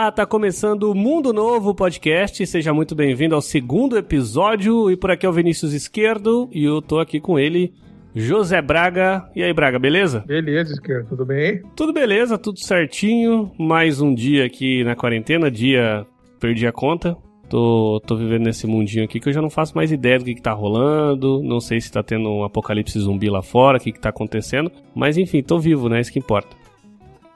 [0.00, 2.46] Olá, tá começando o Mundo Novo Podcast.
[2.46, 4.90] Seja muito bem-vindo ao segundo episódio.
[4.90, 7.74] E por aqui é o Vinícius Esquerdo e eu tô aqui com ele,
[8.14, 9.28] José Braga.
[9.36, 10.24] E aí, Braga, beleza?
[10.26, 11.60] Beleza, Esquerdo, tudo bem?
[11.76, 13.52] Tudo beleza, tudo certinho.
[13.58, 16.06] Mais um dia aqui na quarentena, dia
[16.40, 17.14] perdi a conta.
[17.50, 20.34] Tô, tô vivendo nesse mundinho aqui que eu já não faço mais ideia do que,
[20.34, 21.42] que tá rolando.
[21.42, 24.72] Não sei se tá tendo um apocalipse zumbi lá fora, o que, que tá acontecendo.
[24.94, 26.00] Mas enfim, tô vivo, né?
[26.00, 26.56] Isso que importa.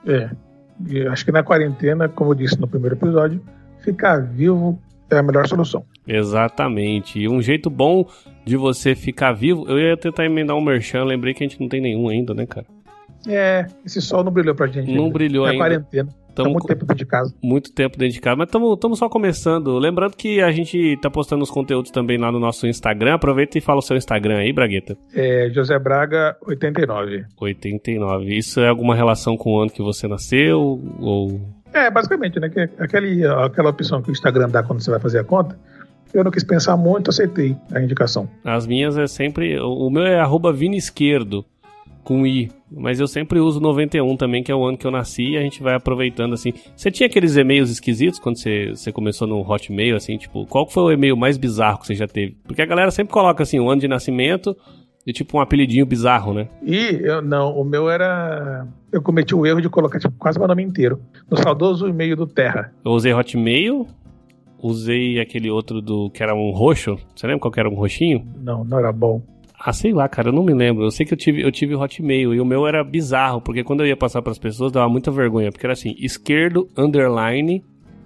[0.06, 0.31] É.
[1.10, 3.41] Acho que na quarentena, como eu disse no primeiro episódio,
[3.80, 4.78] ficar vivo
[5.10, 5.84] é a melhor solução.
[6.06, 7.19] Exatamente.
[7.19, 8.09] E um jeito bom
[8.45, 11.69] de você ficar vivo, eu ia tentar emendar um merchan, lembrei que a gente não
[11.69, 12.66] tem nenhum ainda, né, cara?
[13.27, 14.92] É, esse sol não brilhou pra gente.
[14.92, 15.12] Não ainda.
[15.12, 15.64] brilhou na ainda.
[15.64, 16.09] quarentena.
[16.34, 17.34] Tá Tamo muito tempo dentro de casa.
[17.42, 19.78] Muito tempo dentro de casa, mas estamos só começando.
[19.78, 23.14] Lembrando que a gente tá postando os conteúdos também lá no nosso Instagram.
[23.14, 24.97] Aproveita e fala o seu Instagram aí, Bragueta.
[25.14, 27.25] É, José Braga, 89.
[27.41, 28.36] 89.
[28.36, 30.81] Isso é alguma relação com o ano que você nasceu?
[30.98, 31.41] Ou.
[31.72, 32.48] É, basicamente, né?
[32.48, 35.56] Que aquele, aquela opção que o Instagram dá quando você vai fazer a conta.
[36.12, 38.28] Eu não quis pensar muito, aceitei a indicação.
[38.44, 39.59] As minhas é sempre.
[39.61, 41.44] O o meu é arroba Vini Esquerdo,
[42.05, 42.50] com I.
[42.77, 45.41] Mas eu sempre uso 91 também, que é o ano que eu nasci, e a
[45.41, 46.53] gente vai aproveitando assim.
[46.77, 50.83] Você tinha aqueles e-mails esquisitos quando você, você começou no Hotmail, assim, tipo, qual foi
[50.83, 52.36] o e-mail mais bizarro que você já teve?
[52.44, 54.56] Porque a galera sempre coloca assim, o ano de nascimento
[55.06, 56.48] e tipo um apelidinho bizarro, né?
[56.62, 58.66] E eu não, o meu era.
[58.91, 61.00] Eu cometi o erro de colocar tipo, quase meu nome inteiro.
[61.31, 62.72] No saudoso e-mail do Terra.
[62.84, 63.86] Eu usei Hotmail,
[64.59, 66.97] usei aquele outro do que era um roxo.
[67.14, 68.27] Você lembra qual que era um roxinho?
[68.36, 69.20] Não, não era bom.
[69.67, 70.84] Ah, sei lá, cara, eu não me lembro.
[70.84, 73.81] Eu sei que eu tive, eu tive Hotmail e o meu era bizarro, porque quando
[73.81, 77.65] eu ia passar pras pessoas dava muita vergonha, porque era assim, esquerdo, underline,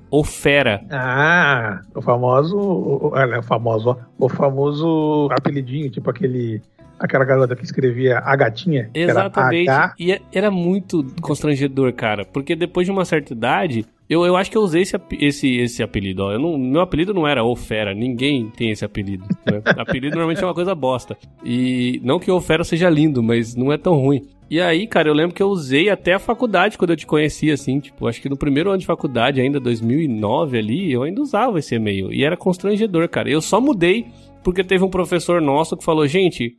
[0.09, 0.81] ou fera.
[0.91, 2.56] Ah, o famoso.
[2.56, 3.97] O, o- famoso.
[4.19, 6.62] O famoso apelidinho, tipo aquele.
[6.98, 8.91] Aquela garota que escrevia a gatinha.
[8.93, 9.69] que era Exatamente.
[9.70, 9.95] H.
[9.98, 14.50] E é- era muito constrangedor, cara, porque depois de uma certa idade, eu, eu acho
[14.50, 16.32] que eu usei esse, esse, esse apelido, ó.
[16.32, 19.24] Eu não, meu apelido não era O Fera, ninguém tem esse apelido.
[19.44, 19.60] Né?
[19.76, 21.16] apelido normalmente é uma coisa bosta.
[21.44, 24.22] E não que O Fera seja lindo, mas não é tão ruim.
[24.50, 27.50] E aí, cara, eu lembro que eu usei até a faculdade quando eu te conheci,
[27.50, 31.58] assim, tipo, acho que no primeiro ano de faculdade, ainda 2009 ali, eu ainda usava
[31.58, 32.10] esse e-mail.
[32.10, 33.28] E era constrangedor, cara.
[33.28, 34.06] Eu só mudei
[34.42, 36.56] porque teve um professor nosso que falou, gente,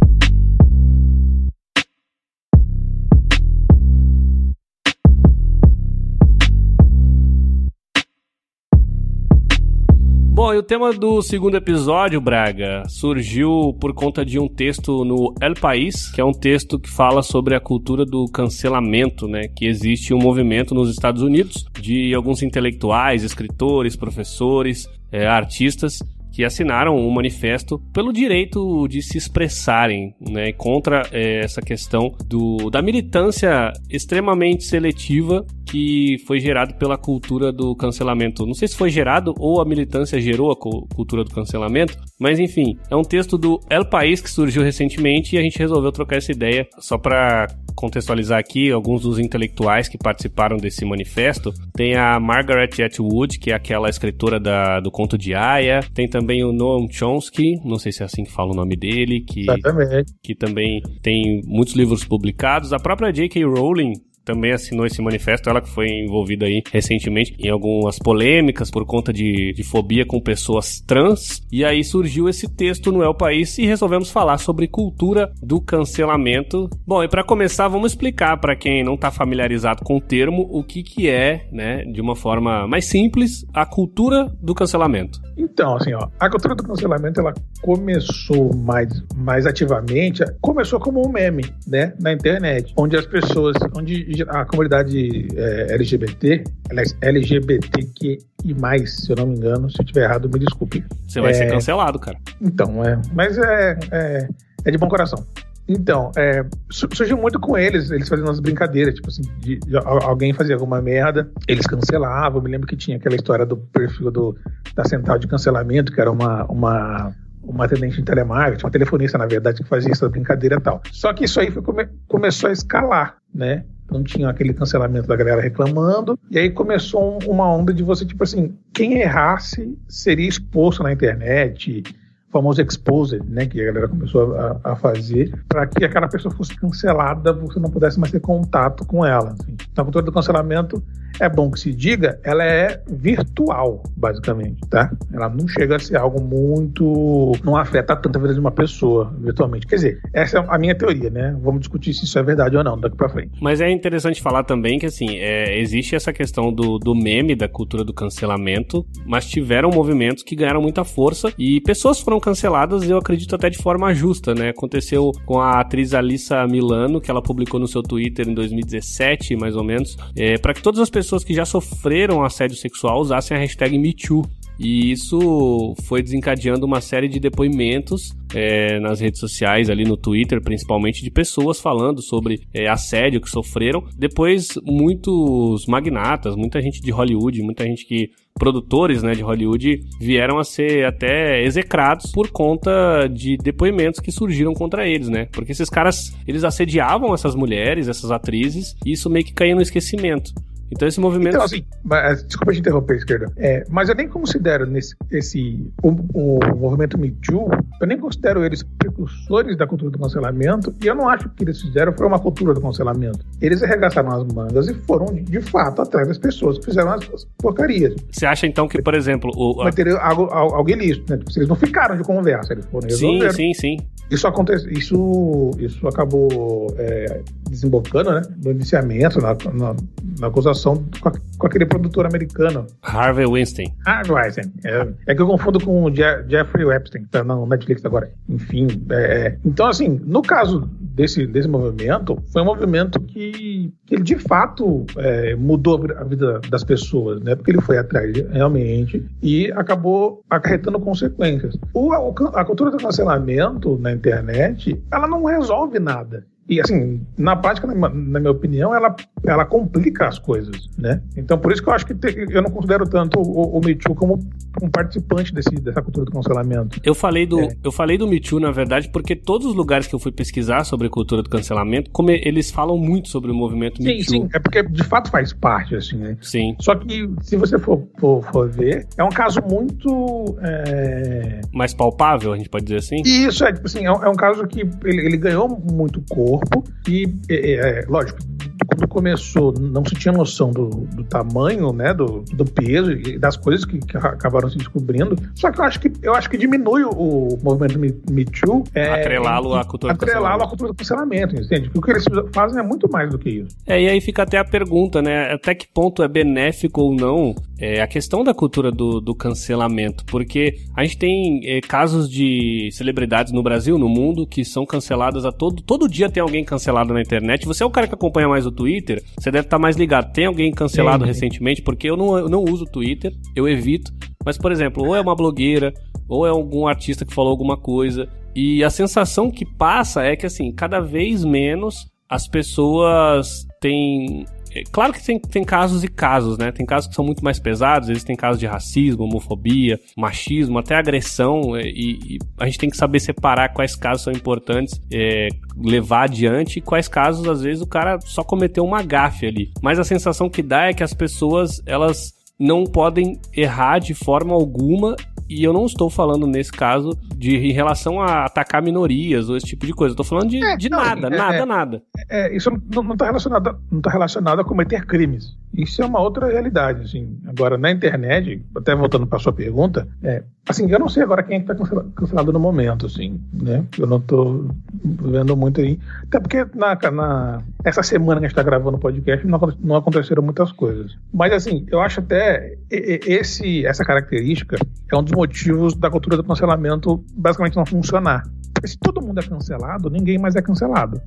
[10.51, 15.33] Bom, e o tema do segundo episódio, Braga, surgiu por conta de um texto no
[15.41, 19.47] El País, que é um texto que fala sobre a cultura do cancelamento, né?
[19.47, 26.01] Que existe um movimento nos Estados Unidos de alguns intelectuais, escritores, professores, eh, artistas
[26.41, 32.71] que assinaram um manifesto pelo direito de se expressarem né, contra eh, essa questão do,
[32.71, 38.47] da militância extremamente seletiva que foi gerado pela cultura do cancelamento.
[38.47, 42.41] Não sei se foi gerado ou a militância gerou a cu- cultura do cancelamento, mas
[42.41, 46.17] enfim, é um texto do El País que surgiu recentemente e a gente resolveu trocar
[46.17, 47.49] essa ideia só para
[47.81, 51.53] contextualizar aqui alguns dos intelectuais que participaram desse manifesto.
[51.75, 55.81] Tem a Margaret Atwood, que é aquela escritora da, do conto de Aya.
[55.95, 59.21] Tem também o Noam Chomsky, não sei se é assim que fala o nome dele,
[59.21, 60.13] que Exatamente.
[60.23, 62.73] que também tem muitos livros publicados.
[62.73, 63.45] A própria J.K.
[63.45, 63.93] Rowling
[64.25, 69.13] também assinou esse manifesto, ela que foi envolvida aí recentemente em algumas polêmicas por conta
[69.13, 71.43] de, de fobia com pessoas trans.
[71.51, 76.69] E aí surgiu esse texto no El País e resolvemos falar sobre cultura do cancelamento.
[76.87, 80.63] Bom, e para começar, vamos explicar para quem não está familiarizado com o termo o
[80.63, 85.21] que, que é, né, de uma forma mais simples, a cultura do cancelamento.
[85.41, 87.33] Então, assim, ó, a cultura do cancelamento ela
[87.63, 94.23] começou mais, mais ativamente, começou como um meme, né, na internet, onde as pessoas, onde
[94.29, 100.29] a comunidade é, LGBT, aliás, LGBTQI+, se eu não me engano, se eu estiver errado,
[100.33, 100.85] me desculpe.
[101.09, 101.35] Você vai É.
[101.35, 102.19] ser cancelado, cara.
[102.41, 104.29] Então, é, mas é, é,
[104.67, 105.25] é de bom coração.
[105.73, 110.33] Então, é, surgiu muito com eles, eles fazendo umas brincadeiras, tipo assim, de, de, alguém
[110.33, 112.43] fazia alguma merda, eles cancelavam.
[112.43, 114.37] Me lembro que tinha aquela história do perfil do,
[114.75, 119.27] da central de cancelamento, que era uma, uma uma atendente de telemarketing, uma telefonista, na
[119.27, 120.83] verdade, que fazia essa brincadeira e tal.
[120.93, 123.65] Só que isso aí come, começou a escalar, né?
[123.85, 128.23] Então tinha aquele cancelamento da galera reclamando, e aí começou uma onda de você, tipo
[128.23, 131.83] assim, quem errasse seria exposto na internet,
[132.31, 136.55] famoso exposed, né, que a galera começou a, a fazer, para que aquela pessoa fosse
[136.57, 139.33] cancelada, você não pudesse mais ter contato com ela.
[139.33, 139.57] Assim.
[139.73, 140.83] Então, a cultura do cancelamento
[141.19, 144.91] é bom que se diga, ela é virtual, basicamente, tá?
[145.13, 147.33] Ela não chega a ser algo muito.
[147.45, 149.67] não afeta tanto a vida de uma pessoa, virtualmente.
[149.67, 151.37] Quer dizer, essa é a minha teoria, né?
[151.43, 153.33] Vamos discutir se isso é verdade ou não daqui pra frente.
[153.41, 157.49] Mas é interessante falar também que, assim, é, existe essa questão do, do meme, da
[157.49, 162.99] cultura do cancelamento, mas tiveram movimentos que ganharam muita força e pessoas foram canceladas, eu
[162.99, 164.51] acredito até de forma justa, né?
[164.51, 169.57] Aconteceu com a atriz Alissa Milano, que ela publicou no seu Twitter em 2017, mais
[169.57, 173.41] ou menos, é, para que todas as pessoas que já sofreram assédio sexual usassem a
[173.41, 174.25] hashtag MeToo.
[174.63, 180.39] E isso foi desencadeando uma série de depoimentos é, nas redes sociais, ali no Twitter,
[180.43, 183.83] principalmente, de pessoas falando sobre é, assédio que sofreram.
[183.97, 188.11] Depois, muitos magnatas, muita gente de Hollywood, muita gente que.
[188.39, 194.55] Produtores né, de Hollywood vieram a ser até execrados por conta de depoimentos que surgiram
[194.55, 195.27] contra eles, né?
[195.31, 199.63] Porque esses caras, eles assediavam essas mulheres, essas atrizes, e isso meio que caía no
[199.63, 200.33] esquecimento.
[200.71, 201.35] Então esse movimento.
[201.35, 203.33] Então, assim, mas, desculpa te interromper, esquerda.
[203.37, 207.49] É, mas eu nem considero nesse, esse, o, o, movimento Me Too,
[207.81, 211.37] eu nem considero eles precursores da cultura do cancelamento, e eu não acho que o
[211.37, 213.25] que eles fizeram foi uma cultura do cancelamento.
[213.41, 217.25] Eles arregaçaram as mangas e foram, de fato, atrás das pessoas que fizeram as, as
[217.39, 217.95] porcarias.
[218.11, 219.31] Você acha, então, que, por exemplo.
[219.35, 221.19] O, Mas teria algo, algo ilícito, né?
[221.19, 223.33] Tipo, eles não ficaram de conversa, eles foram resolveram.
[223.33, 224.00] Sim, sim, sim.
[224.11, 229.77] Isso, acontece, isso, isso acabou é, desembocando né, no iniciamento, na, na,
[230.19, 232.67] na acusação com, a, com, aquele produtor americano.
[232.83, 233.73] Harvey Weinstein.
[233.87, 234.53] Harvey Weinstein.
[234.65, 238.11] É, é que eu confundo com o Je Jeffrey Epstein, que tá na Netflix agora.
[238.29, 243.95] Enfim, é, é, então assim, no caso desse, desse movimento, foi um movimento que, que
[243.95, 247.35] ele de fato é, mudou a vida das pessoas, né?
[247.35, 251.57] Porque ele foi atrás realmente e acabou acarretando consequências.
[251.73, 256.27] O, a, a cultura do cancelamento na internet, ela não resolve nada.
[256.51, 258.93] E, assim, na prática, na, na, minha opinião, ela,
[259.25, 261.01] ela complica as coisas, né?
[261.17, 263.77] Então, por isso que eu acho que te, eu não considero tanto o, o Me
[263.77, 264.19] Too como
[264.61, 266.81] um participante desse, dessa cultura do cancelamento.
[266.83, 267.51] Eu falei do, é.
[267.63, 270.65] eu falei do Me Too, na verdade, porque todos os lugares que eu fui pesquisar
[270.65, 274.23] sobre cultura do cancelamento, como eles falam muito sobre o movimento sim, Me Too.
[274.23, 276.17] Sim, é porque de fato faz parte, assim, né?
[276.21, 276.57] Sim.
[276.59, 280.37] Só que, se você for, for, for ver, é um caso muito...
[280.43, 281.43] É...
[281.55, 283.03] Mais palpável, a gente pode dizer assim?
[283.05, 286.40] Isso, é, tipo assim, é um, é um caso que ele, ele ganhou muito corpo,
[286.41, 288.19] corpo e, é, é, lógico,
[288.67, 293.37] quando começou, não se tinha noção do, do tamanho, né, do, do, peso e das
[293.37, 295.17] coisas que, que, acabaram se descobrindo.
[295.35, 298.65] Só que eu acho que eu acho que diminui o, o movimento Me, Me Too.
[298.75, 301.71] É, atrelá-lo à cultura atrelá-lo à cultura do cancelamento, entende?
[301.71, 303.57] Porque o que eles fazem é muito mais do que isso.
[303.67, 305.33] É, e aí fica até a pergunta, né?
[305.33, 310.05] Até que ponto é benéfico ou não é, a questão da cultura do, do cancelamento?
[310.07, 315.25] Porque a gente tem é, casos de celebridades no Brasil, no mundo, que são canceladas
[315.25, 315.63] a todo.
[315.63, 317.47] Todo dia tem alguém cancelado na internet.
[317.47, 320.13] Você é o cara que acompanha mais o Twitter, você deve estar tá mais ligado.
[320.13, 321.61] Tem alguém cancelado recentemente?
[321.61, 323.93] Porque eu não, eu não uso o Twitter, eu evito.
[324.25, 325.73] Mas, por exemplo, ou é uma blogueira,
[326.09, 328.09] ou é algum artista que falou alguma coisa.
[328.35, 334.63] E a sensação que passa é que, assim, cada vez menos as pessoas têm é,
[334.71, 336.51] claro que tem, tem casos e casos, né?
[336.51, 341.57] Tem casos que são muito mais pesados, existem casos de racismo, homofobia, machismo, até agressão,
[341.57, 346.05] é, e, e a gente tem que saber separar quais casos são importantes é, levar
[346.05, 349.53] adiante e quais casos, às vezes, o cara só cometeu uma gafe ali.
[349.63, 354.35] Mas a sensação que dá é que as pessoas, elas não podem errar de forma
[354.35, 354.97] alguma
[355.31, 359.47] e eu não estou falando nesse caso de em relação a atacar minorias ou esse
[359.47, 359.93] tipo de coisa.
[359.93, 361.83] Eu tô falando de, é, de não, nada, é, nada, é, nada.
[362.09, 365.37] É, isso não está relacionado, não tá relacionado a cometer crimes.
[365.57, 367.19] Isso é uma outra realidade, assim.
[367.27, 371.39] Agora, na internet, até voltando para sua pergunta, é, assim, eu não sei agora quem
[371.39, 371.55] é está
[371.95, 373.65] cancelado no momento, assim, né?
[373.77, 374.49] Eu não estou
[374.83, 375.79] vendo muito aí.
[376.05, 379.77] Até porque na, na essa semana que a gente está gravando o podcast não, não
[379.77, 380.97] aconteceram muitas coisas.
[381.13, 384.57] Mas, assim, eu acho até esse, essa característica
[384.91, 388.23] é um dos motivos da cultura do cancelamento basicamente não funcionar.
[388.65, 391.01] Se todo mundo é cancelado, ninguém mais é cancelado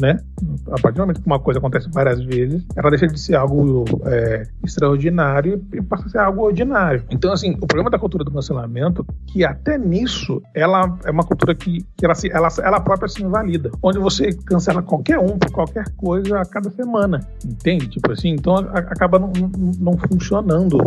[0.00, 0.18] né?
[0.66, 3.84] A partir do momento que uma coisa acontece várias vezes, ela deixa de ser algo
[4.04, 7.04] é, extraordinário e passa a ser algo ordinário.
[7.10, 11.54] Então, assim, o problema da cultura do cancelamento, que até nisso, ela é uma cultura
[11.54, 13.70] que, que ela, se, ela, ela própria se invalida.
[13.82, 17.88] Onde você cancela qualquer um por qualquer coisa a cada semana, entende?
[17.88, 19.32] Tipo assim, então a, acaba não,
[19.78, 20.78] não, funcionando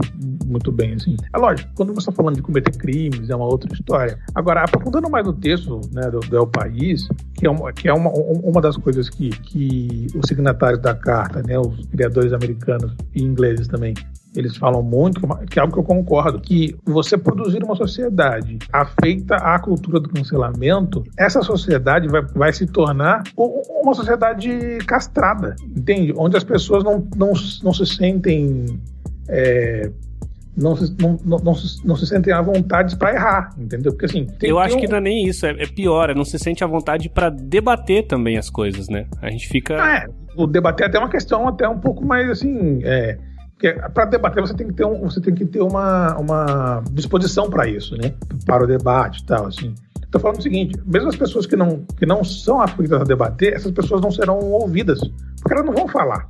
[0.46, 1.16] muito bem, assim.
[1.34, 4.18] É lógico, quando você está falando de cometer crimes, é uma outra história.
[4.34, 7.94] Agora, aprofundando mais no texto né, do, do El País, que é uma, que é
[7.94, 13.24] uma, uma das coisas que, que os signatários da carta, né, os criadores americanos e
[13.24, 13.94] ingleses também,
[14.36, 19.36] eles falam muito, que é algo que eu concordo, que você produzir uma sociedade afeita
[19.36, 26.14] à cultura do cancelamento, essa sociedade vai, vai se tornar uma sociedade castrada, entende?
[26.16, 28.66] Onde as pessoas não, não, não se sentem
[29.28, 29.92] é,
[30.60, 33.92] não se, não, não, não, se, não se sentem à vontade para errar, entendeu?
[33.92, 34.28] Porque assim.
[34.42, 34.80] Eu acho um...
[34.80, 37.30] que não é nem isso, é, é pior, é não se sente à vontade para
[37.30, 39.06] debater também as coisas, né?
[39.22, 39.74] A gente fica.
[39.76, 42.80] é, o debater é até uma questão até um pouco mais assim.
[42.84, 43.18] É,
[43.94, 47.68] para debater você tem que ter, um, você tem que ter uma, uma disposição para
[47.68, 48.14] isso, né?
[48.46, 49.74] Para o debate e tal, assim.
[50.02, 53.54] Estou falando o seguinte: mesmo as pessoas que não, que não são aflitas a debater,
[53.54, 55.00] essas pessoas não serão ouvidas,
[55.54, 56.28] elas não vão falar.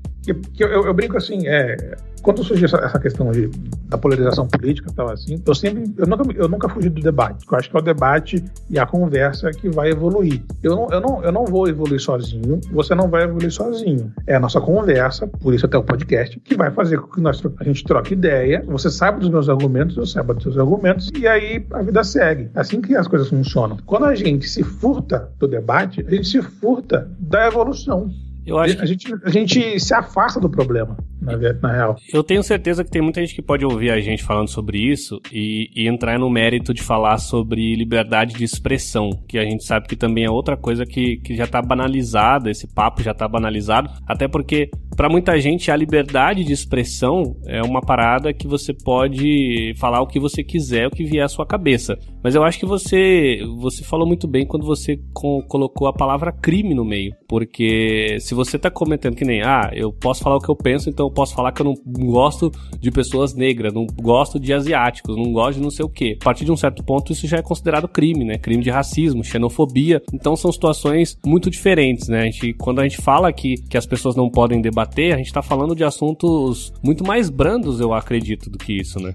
[0.54, 3.48] Que eu, eu, brinco assim, é, quando surgiu essa, essa questão de,
[3.88, 7.46] da polarização política tal assim, eu sempre, eu nunca, eu nunca fugi do debate.
[7.50, 10.44] Eu acho que é o debate e a conversa que vai evoluir.
[10.62, 14.12] Eu não, eu não, eu não vou evoluir sozinho, você não vai evoluir sozinho.
[14.28, 17.42] É a nossa conversa, por isso até o podcast, que vai fazer com que nós,
[17.60, 21.28] a gente troque ideia, você saiba dos meus argumentos, eu saiba dos seus argumentos, e
[21.28, 22.52] aí a vida segue.
[22.54, 23.78] É assim que as coisas funcionam.
[23.86, 28.12] Quando a gente se furta do debate, a gente se furta da evolução.
[28.46, 28.82] Eu acho que...
[28.82, 31.96] a, gente, a gente se afasta do problema, na, na, real.
[32.12, 35.22] Eu tenho certeza que tem muita gente que pode ouvir a gente falando sobre isso
[35.32, 39.88] e, e, entrar no mérito de falar sobre liberdade de expressão, que a gente sabe
[39.88, 43.90] que também é outra coisa que, que já está banalizada, esse papo já está banalizado,
[44.08, 49.74] até porque para muita gente a liberdade de expressão é uma parada que você pode
[49.78, 51.98] falar o que você quiser, o que vier à sua cabeça.
[52.22, 56.34] Mas eu acho que você você falou muito bem quando você co colocou a palavra
[56.34, 60.42] crime no meio, porque se você tá comentando que nem, ah, eu posso falar o
[60.42, 63.86] que eu penso, então eu posso falar que eu não gosto de pessoas negras, não
[63.86, 66.18] gosto de asiáticos, não gosto de não sei o quê.
[66.20, 68.38] A partir de um certo ponto, isso já é considerado crime, né?
[68.38, 70.02] Crime de racismo, xenofobia.
[70.14, 72.24] Então são situações muito diferentes, né?
[72.24, 75.32] A gente, quando a gente fala que, que as pessoas não podem debater, a gente
[75.32, 79.14] tá falando de assuntos muito mais brandos, eu acredito, do que isso, né?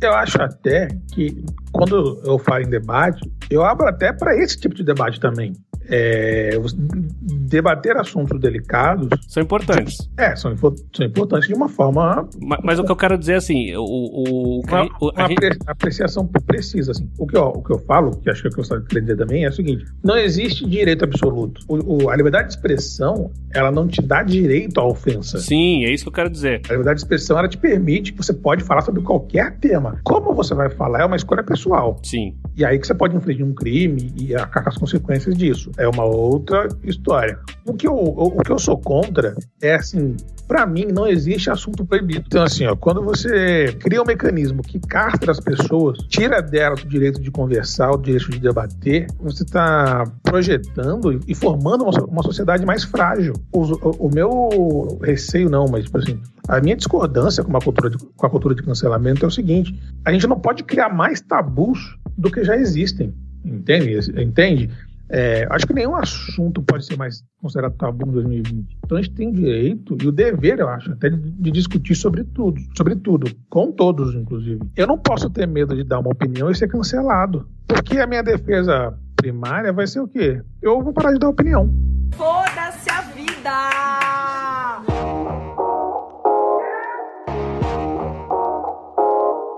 [0.00, 3.20] Eu acho até que quando eu falo em debate,
[3.50, 5.52] eu abro até para esse tipo de debate também
[5.88, 6.50] é,
[7.22, 9.08] debater assuntos delicados.
[9.28, 9.96] São importantes.
[10.16, 12.28] É, são, são importantes de uma forma.
[12.40, 13.82] Mas, mas, o que eu quero dizer assim, o.
[13.82, 15.58] o, uma, o a uma gente...
[15.66, 16.92] apreciação precisa.
[16.92, 17.08] Assim.
[17.18, 18.82] O, que eu, o que eu falo, que acho que é o que eu estava
[18.82, 21.60] querendo dizer também, é o seguinte: não existe direito absoluto.
[21.68, 25.38] O, a liberdade de expressão, ela não te dá direito à ofensa.
[25.38, 26.62] Sim, é isso que eu quero dizer.
[26.68, 30.00] A liberdade de expressão, ela te permite que você pode falar sobre qualquer tema.
[30.04, 31.98] Como você vai falar é uma escolha pessoal.
[32.02, 32.34] Sim.
[32.56, 36.04] E aí que você pode infligir um crime e acabar as consequências disso é uma
[36.04, 37.38] outra história.
[37.64, 40.16] O que eu, o, que eu sou contra é assim,
[40.46, 42.24] para mim não existe assunto proibido.
[42.26, 46.88] Então assim, ó, quando você cria um mecanismo que castra as pessoas, tira delas o
[46.88, 52.64] direito de conversar, o direito de debater, você está projetando e formando uma, uma sociedade
[52.64, 53.34] mais frágil.
[53.52, 57.90] O, o, o, meu receio não, mas tipo assim, a minha discordância com a, cultura
[57.90, 61.20] de, com a cultura de cancelamento é o seguinte: a gente não pode criar mais
[61.20, 63.12] tabus do que já existem.
[63.44, 64.20] Entende?
[64.20, 64.70] Entende?
[65.08, 68.78] É, acho que nenhum assunto pode ser mais considerado tabu em 2020.
[68.84, 72.24] Então a gente tem direito e o dever, eu acho, até de, de, discutir sobre
[72.24, 74.60] tudo, sobre tudo, com todos, inclusive.
[74.76, 78.22] Eu não posso ter medo de dar uma opinião e ser cancelado, porque a minha
[78.22, 80.42] defesa primária vai ser o quê?
[80.60, 81.72] Eu vou parar de dar opinião.
[82.14, 84.05] Foda-se a vida!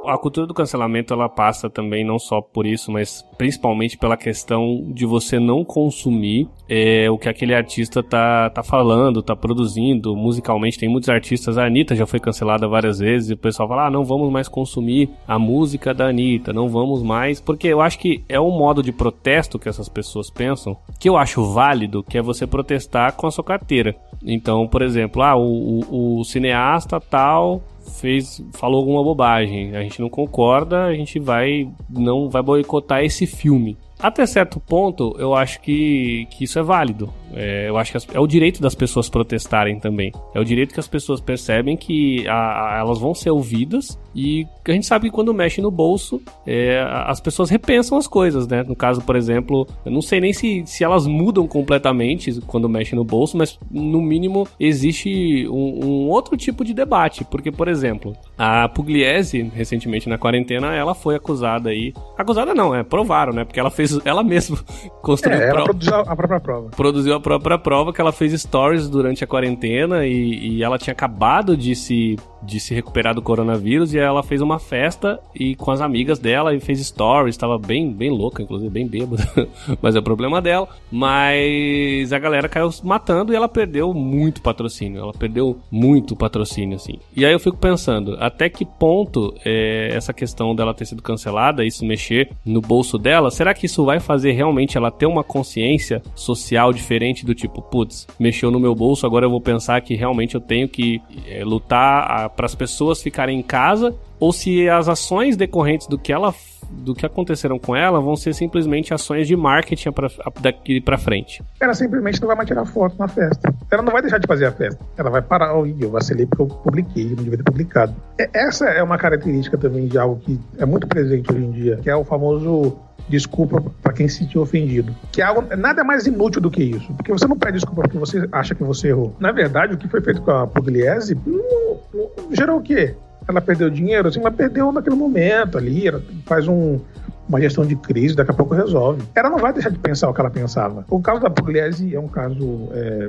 [0.09, 4.85] A cultura do cancelamento ela passa também não só por isso, mas principalmente pela questão
[4.93, 10.79] de você não consumir é, o que aquele artista tá, tá falando, tá produzindo musicalmente.
[10.79, 13.91] Tem muitos artistas, a Anitta já foi cancelada várias vezes e o pessoal fala: ah,
[13.91, 18.25] não vamos mais consumir a música da Anitta, não vamos mais, porque eu acho que
[18.29, 22.23] é um modo de protesto que essas pessoas pensam, que eu acho válido, que é
[22.23, 23.95] você protestar com a sua carteira.
[24.25, 30.00] Então, por exemplo, ah, o, o, o cineasta tal fez falou alguma bobagem, a gente
[30.00, 33.76] não concorda, a gente vai não vai boicotar esse filme.
[34.00, 37.12] Até certo ponto, eu acho que, que isso é válido.
[37.33, 40.12] É, eu acho que as, é o direito das pessoas protestarem também.
[40.35, 44.47] É o direito que as pessoas percebem que a, a, elas vão ser ouvidas e
[44.67, 48.62] a gente sabe que quando mexe no bolso, é, as pessoas repensam as coisas, né?
[48.62, 52.99] No caso, por exemplo, eu não sei nem se, se elas mudam completamente quando mexem
[52.99, 57.25] no bolso, mas no mínimo existe um, um outro tipo de debate.
[57.25, 61.93] Porque, por exemplo, a Pugliese, recentemente na quarentena, ela foi acusada aí.
[62.17, 63.45] Acusada não, é provaram, né?
[63.45, 64.59] Porque ela fez, ela mesma
[65.02, 65.38] construiu.
[65.38, 66.71] É, ela produziu a própria prova.
[66.76, 70.92] Produziu a própria prova que ela fez stories durante a quarentena e, e ela tinha
[70.92, 75.71] acabado de se de se recuperar do coronavírus e ela fez uma festa e com
[75.71, 79.26] as amigas dela e fez stories, estava bem, bem louca, inclusive bem bêbada,
[79.83, 80.68] mas é o problema dela.
[80.90, 86.99] Mas a galera caiu matando e ela perdeu muito patrocínio, ela perdeu muito patrocínio, assim.
[87.16, 91.64] E aí eu fico pensando, até que ponto é, essa questão dela ter sido cancelada,
[91.64, 96.03] isso mexer no bolso dela, será que isso vai fazer realmente ela ter uma consciência
[96.15, 100.35] social diferente do tipo, putz, mexeu no meu bolso, agora eu vou pensar que realmente
[100.35, 105.37] eu tenho que é, lutar para as pessoas ficarem em casa ou se as ações
[105.37, 106.35] decorrentes do que ela
[106.71, 110.09] do que aconteceram com ela vão ser simplesmente ações de marketing pra,
[110.41, 111.43] daqui para frente.
[111.61, 113.53] Ela simplesmente não vai mais tirar foto na festa.
[113.71, 114.79] Ela não vai deixar de fazer a festa.
[114.97, 115.57] Ela vai parar.
[115.57, 117.95] Oh, eu vacilei porque eu publiquei, não devia ter publicado.
[118.35, 121.89] Essa é uma característica também de algo que é muito presente hoje em dia, que
[121.89, 122.77] é o famoso
[123.09, 124.95] desculpa para quem se sentiu ofendido.
[125.12, 126.93] Que é algo, nada mais inútil do que isso.
[126.95, 129.17] Porque você não pede desculpa porque você acha que você errou.
[129.19, 132.95] Na verdade, o que foi feito com a Pugliese não, não, gerou o quê?
[133.27, 135.85] Ela perdeu dinheiro, assim, mas perdeu naquele momento ali.
[136.25, 136.81] Faz um,
[137.29, 139.03] uma gestão de crise, daqui a pouco resolve.
[139.15, 140.85] Ela não vai deixar de pensar o que ela pensava.
[140.88, 143.07] O caso da Pugliese é um caso é,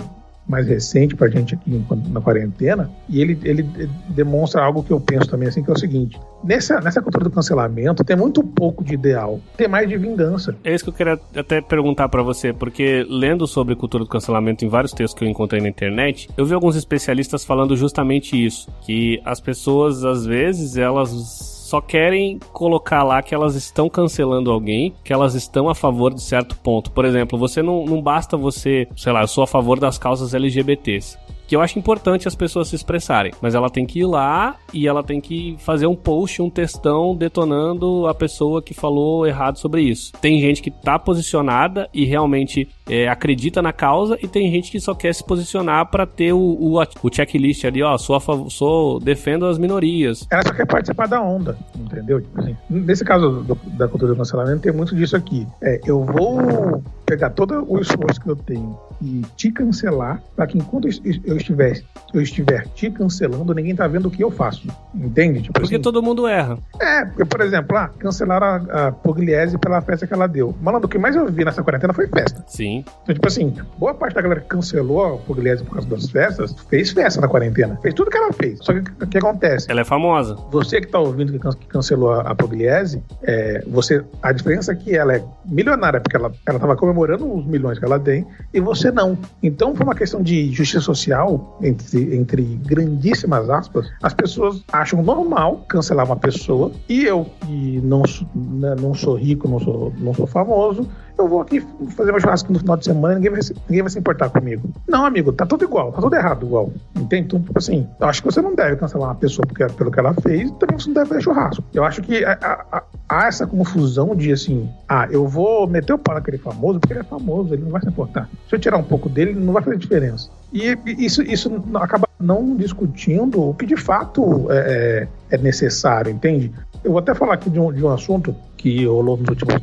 [0.49, 3.63] mais recente pra gente aqui na quarentena, e ele, ele
[4.09, 7.31] demonstra algo que eu penso também, assim, que é o seguinte: nessa, nessa cultura do
[7.31, 10.55] cancelamento tem muito pouco de ideal, tem mais de vingança.
[10.63, 14.65] É isso que eu queria até perguntar para você, porque lendo sobre cultura do cancelamento
[14.65, 18.67] em vários textos que eu encontrei na internet, eu vi alguns especialistas falando justamente isso,
[18.81, 24.93] que as pessoas às vezes elas só querem colocar lá que elas estão cancelando alguém,
[25.03, 26.91] que elas estão a favor de certo ponto.
[26.91, 30.33] Por exemplo, você não, não basta você, sei lá, eu sou a favor das causas
[30.33, 31.17] LGBTs
[31.49, 33.33] que eu acho importante as pessoas se expressarem.
[33.41, 37.15] Mas ela tem que ir lá e ela tem que fazer um post, um textão
[37.15, 40.13] detonando a pessoa que falou errado sobre isso.
[40.21, 44.79] Tem gente que tá posicionada e realmente é, acredita na causa e tem gente que
[44.79, 48.99] só quer se posicionar para ter o, o, o, checklist ali, ó, sou, favor, sou
[48.99, 50.27] defendo as minorias.
[50.29, 52.21] Ela só quer participar da onda, entendeu?
[52.21, 55.47] Tipo assim, nesse caso do, da cultura do cancelamento tem muito disso aqui.
[55.63, 60.57] É, eu vou pegar todo o esforço que eu tenho e te cancelar para que
[60.57, 60.87] enquanto
[61.25, 61.81] eu estiver,
[62.13, 64.67] eu estiver te cancelando, ninguém tá vendo o que eu faço.
[64.93, 65.41] Entende?
[65.41, 66.57] Tipo porque assim, todo mundo erra.
[66.79, 70.55] É, porque, por exemplo, ah, cancelaram a, a Pugliese pela festa que ela deu.
[70.61, 72.43] Malandro, o que mais eu vi nessa quarentena foi festa.
[72.47, 72.83] Sim.
[73.03, 76.55] Então, tipo assim, boa parte da galera que cancelou a Pugliese por causa das festas,
[76.69, 77.77] fez festa na quarentena.
[77.81, 78.59] Fez tudo que ela fez.
[78.61, 79.69] Só que o que acontece?
[79.69, 80.35] Ela é famosa.
[80.51, 84.95] Você que tá ouvindo que cancelou a, a Pugliese, é, você, a diferença é que
[84.95, 88.88] ela é milionária, porque ela, ela tava comemorando os milhões que ela tem, e você
[88.91, 89.17] não.
[89.41, 95.65] Então, por uma questão de justiça social, entre, entre grandíssimas aspas, as pessoas acham normal
[95.67, 98.03] cancelar uma pessoa, e eu, que não,
[98.35, 100.87] né, não sou rico, não sou, não sou famoso,
[101.19, 101.61] eu vou aqui
[101.95, 104.69] fazer meu churrasco no final de semana e ninguém vai, ninguém vai se importar comigo.
[104.87, 106.71] Não, amigo, tá tudo igual, tá tudo errado igual.
[106.95, 107.27] Entende?
[107.27, 109.99] Então, tipo assim, eu acho que você não deve cancelar uma pessoa porque, pelo que
[109.99, 111.63] ela fez, também você não deve fazer churrasco.
[111.73, 116.15] Eu acho que há, há essa confusão de assim, ah, eu vou meter o pau
[116.15, 118.29] naquele famoso porque ele é famoso, ele não vai se importar.
[118.47, 120.29] Se eu tirar um pouco dele, não vai fazer diferença.
[120.51, 126.51] E isso, isso acaba não discutindo o que de fato é, é, é necessário, entende?
[126.83, 129.55] Eu vou até falar aqui de um, de um assunto que rolou nos últimos,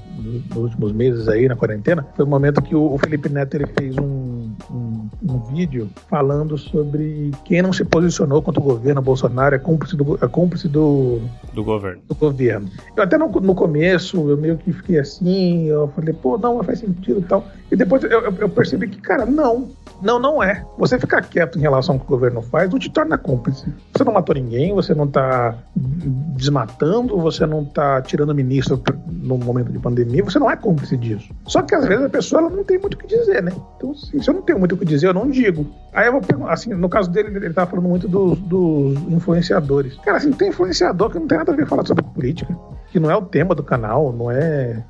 [0.49, 2.07] nos últimos meses aí na quarentena.
[2.17, 4.86] Foi o momento que o, Felipe Neto ele fez um, um,
[5.29, 10.19] um, vídeo falando sobre quem não se posicionou contra o governo Bolsonaro é cúmplice do,
[10.23, 11.21] é cúmplice do,
[11.53, 12.03] do governo.
[12.09, 12.69] Do governo.
[12.97, 16.81] Eu até no, no começo, eu meio que fiquei assim, eu falei, pô, não, faz
[16.81, 17.47] sentido e tal.
[17.71, 19.69] E depois eu, eu percebi que, cara, não,
[20.03, 20.65] não, não é.
[20.79, 23.73] Você ficar quieto em relação ao que o governo faz não te torna cúmplice.
[23.93, 29.73] Você não matou ninguém, você não tá desmatando, você não tá tirando ministro no momento
[29.73, 31.31] de pandemia, você não é cúmplice disso.
[31.47, 33.53] Só que às vezes a pessoa ela não tem muito o que dizer, né?
[33.77, 35.67] Então, assim, se eu não tenho muito o que dizer, eu não digo.
[35.93, 39.97] Aí eu vou perguntar, assim, no caso dele, ele tava falando muito dos, dos influenciadores.
[40.05, 42.57] Cara, assim, tem influenciador que não tem nada a ver falar sobre política,
[42.91, 44.85] que não é o tema do canal, não é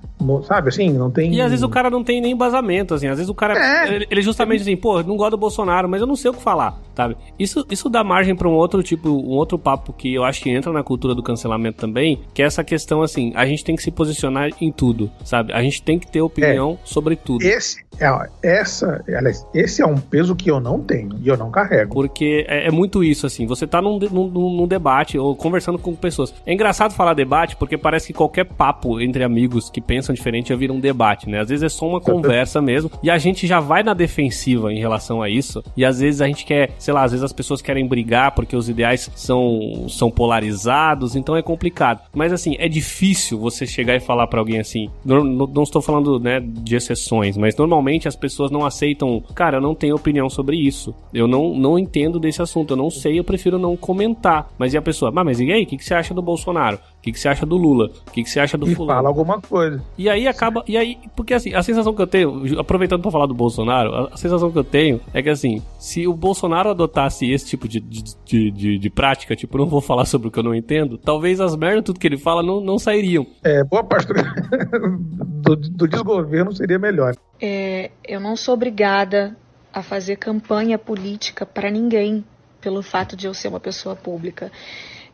[0.45, 1.35] sabe assim, não tem.
[1.35, 3.07] E às vezes o cara não tem nem embasamento, assim.
[3.07, 3.55] Às vezes o cara.
[3.59, 4.07] É.
[4.11, 6.79] Ele, justamente assim, pô, não gosto do Bolsonaro, mas eu não sei o que falar,
[6.95, 7.17] sabe?
[7.39, 10.51] Isso, isso dá margem para um outro tipo, um outro papo que eu acho que
[10.51, 13.83] entra na cultura do cancelamento também, que é essa questão assim, a gente tem que
[13.83, 15.53] se posicionar em tudo, sabe?
[15.53, 16.87] A gente tem que ter opinião é.
[16.87, 17.45] sobre tudo.
[17.45, 21.51] Esse, é, essa, aliás, esse é um peso que eu não tenho e eu não
[21.51, 21.93] carrego.
[21.95, 25.95] Porque é, é muito isso, assim, você tá num, num, num, debate ou conversando com
[25.95, 26.35] pessoas.
[26.45, 30.57] É engraçado falar debate porque parece que qualquer papo entre amigos que pensam diferente já
[30.57, 31.41] vira um debate, né?
[31.41, 34.79] Às vezes é só uma conversa mesmo e a gente já vai na defensiva em
[34.79, 37.61] relação a isso e às vezes a gente quer, sei lá, às vezes as pessoas
[37.61, 42.01] querem brigar porque os ideais são, são polarizados, então é complicado.
[42.15, 46.21] Mas assim, é difícil você chegar e falar para alguém assim, não, não, estou falando,
[46.21, 50.57] né, de exceções, mas normalmente as pessoas não aceitam, cara, eu não tenho opinião sobre
[50.57, 50.95] isso.
[51.13, 54.51] Eu não, não entendo desse assunto, eu não sei, eu prefiro não comentar.
[54.59, 56.79] Mas e a pessoa, ah, mas e aí, o que, que você acha do Bolsonaro?
[57.07, 57.91] O que, que você acha do Lula?
[58.07, 58.97] O que, que você acha do e fulano?
[58.97, 59.81] fala alguma coisa.
[59.97, 60.65] E aí acaba.
[60.67, 64.09] E aí, porque assim, a sensação que eu tenho, aproveitando pra falar do Bolsonaro, a,
[64.13, 67.79] a sensação que eu tenho é que assim, se o Bolsonaro adotasse esse tipo de,
[67.79, 70.99] de, de, de, de prática, tipo, não vou falar sobre o que eu não entendo,
[70.99, 73.25] talvez as merdas, tudo que ele fala, não, não sairiam.
[73.45, 77.15] É, boa parte do, do desgoverno seria melhor.
[77.41, 79.37] É, eu não sou obrigada
[79.73, 82.25] a fazer campanha política para ninguém
[82.61, 84.51] pelo fato de eu ser uma pessoa pública.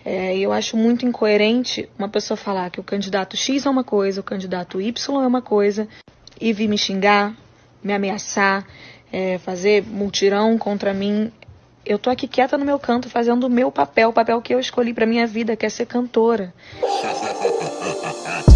[0.05, 4.21] É, eu acho muito incoerente uma pessoa falar que o candidato X é uma coisa,
[4.21, 5.89] o candidato Y é uma coisa,
[6.41, 7.35] e vir me xingar,
[7.83, 8.67] me ameaçar,
[9.13, 11.31] é, fazer multirão contra mim.
[11.85, 14.59] Eu tô aqui quieta no meu canto fazendo o meu papel, o papel que eu
[14.59, 16.53] escolhi para minha vida, que é ser cantora.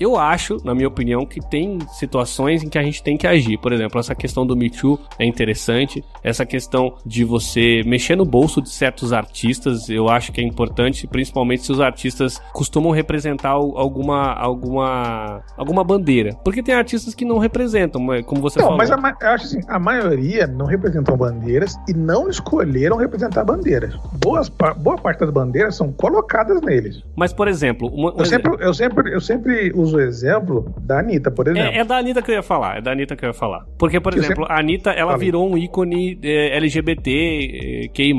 [0.00, 3.58] Eu acho, na minha opinião, que tem situações em que a gente tem que agir.
[3.58, 6.04] Por exemplo, essa questão do Me Too é interessante.
[6.22, 11.06] Essa questão de você mexer no bolso de certos artistas, eu acho que é importante,
[11.06, 16.34] principalmente se os artistas costumam representar alguma alguma alguma bandeira.
[16.44, 18.78] Porque tem artistas que não representam, como você não, falou.
[18.78, 23.94] Mas a, eu acho assim, a maioria não representam bandeiras e não escolheram representar bandeiras.
[24.12, 27.02] Boas, boa parte das bandeiras são colocadas neles.
[27.16, 27.88] Mas, por exemplo...
[27.88, 31.70] Uma, eu, sempre, eu, sempre, eu sempre uso o exemplo da Anitta, por exemplo.
[31.70, 33.64] É, é, da Anitta que eu ia falar, é da Anitta que eu ia falar.
[33.78, 34.54] Porque, por exemplo, sempre...
[34.54, 35.26] a Anitta, ela Falei.
[35.26, 38.12] virou um ícone é, LGBT, é, QI+,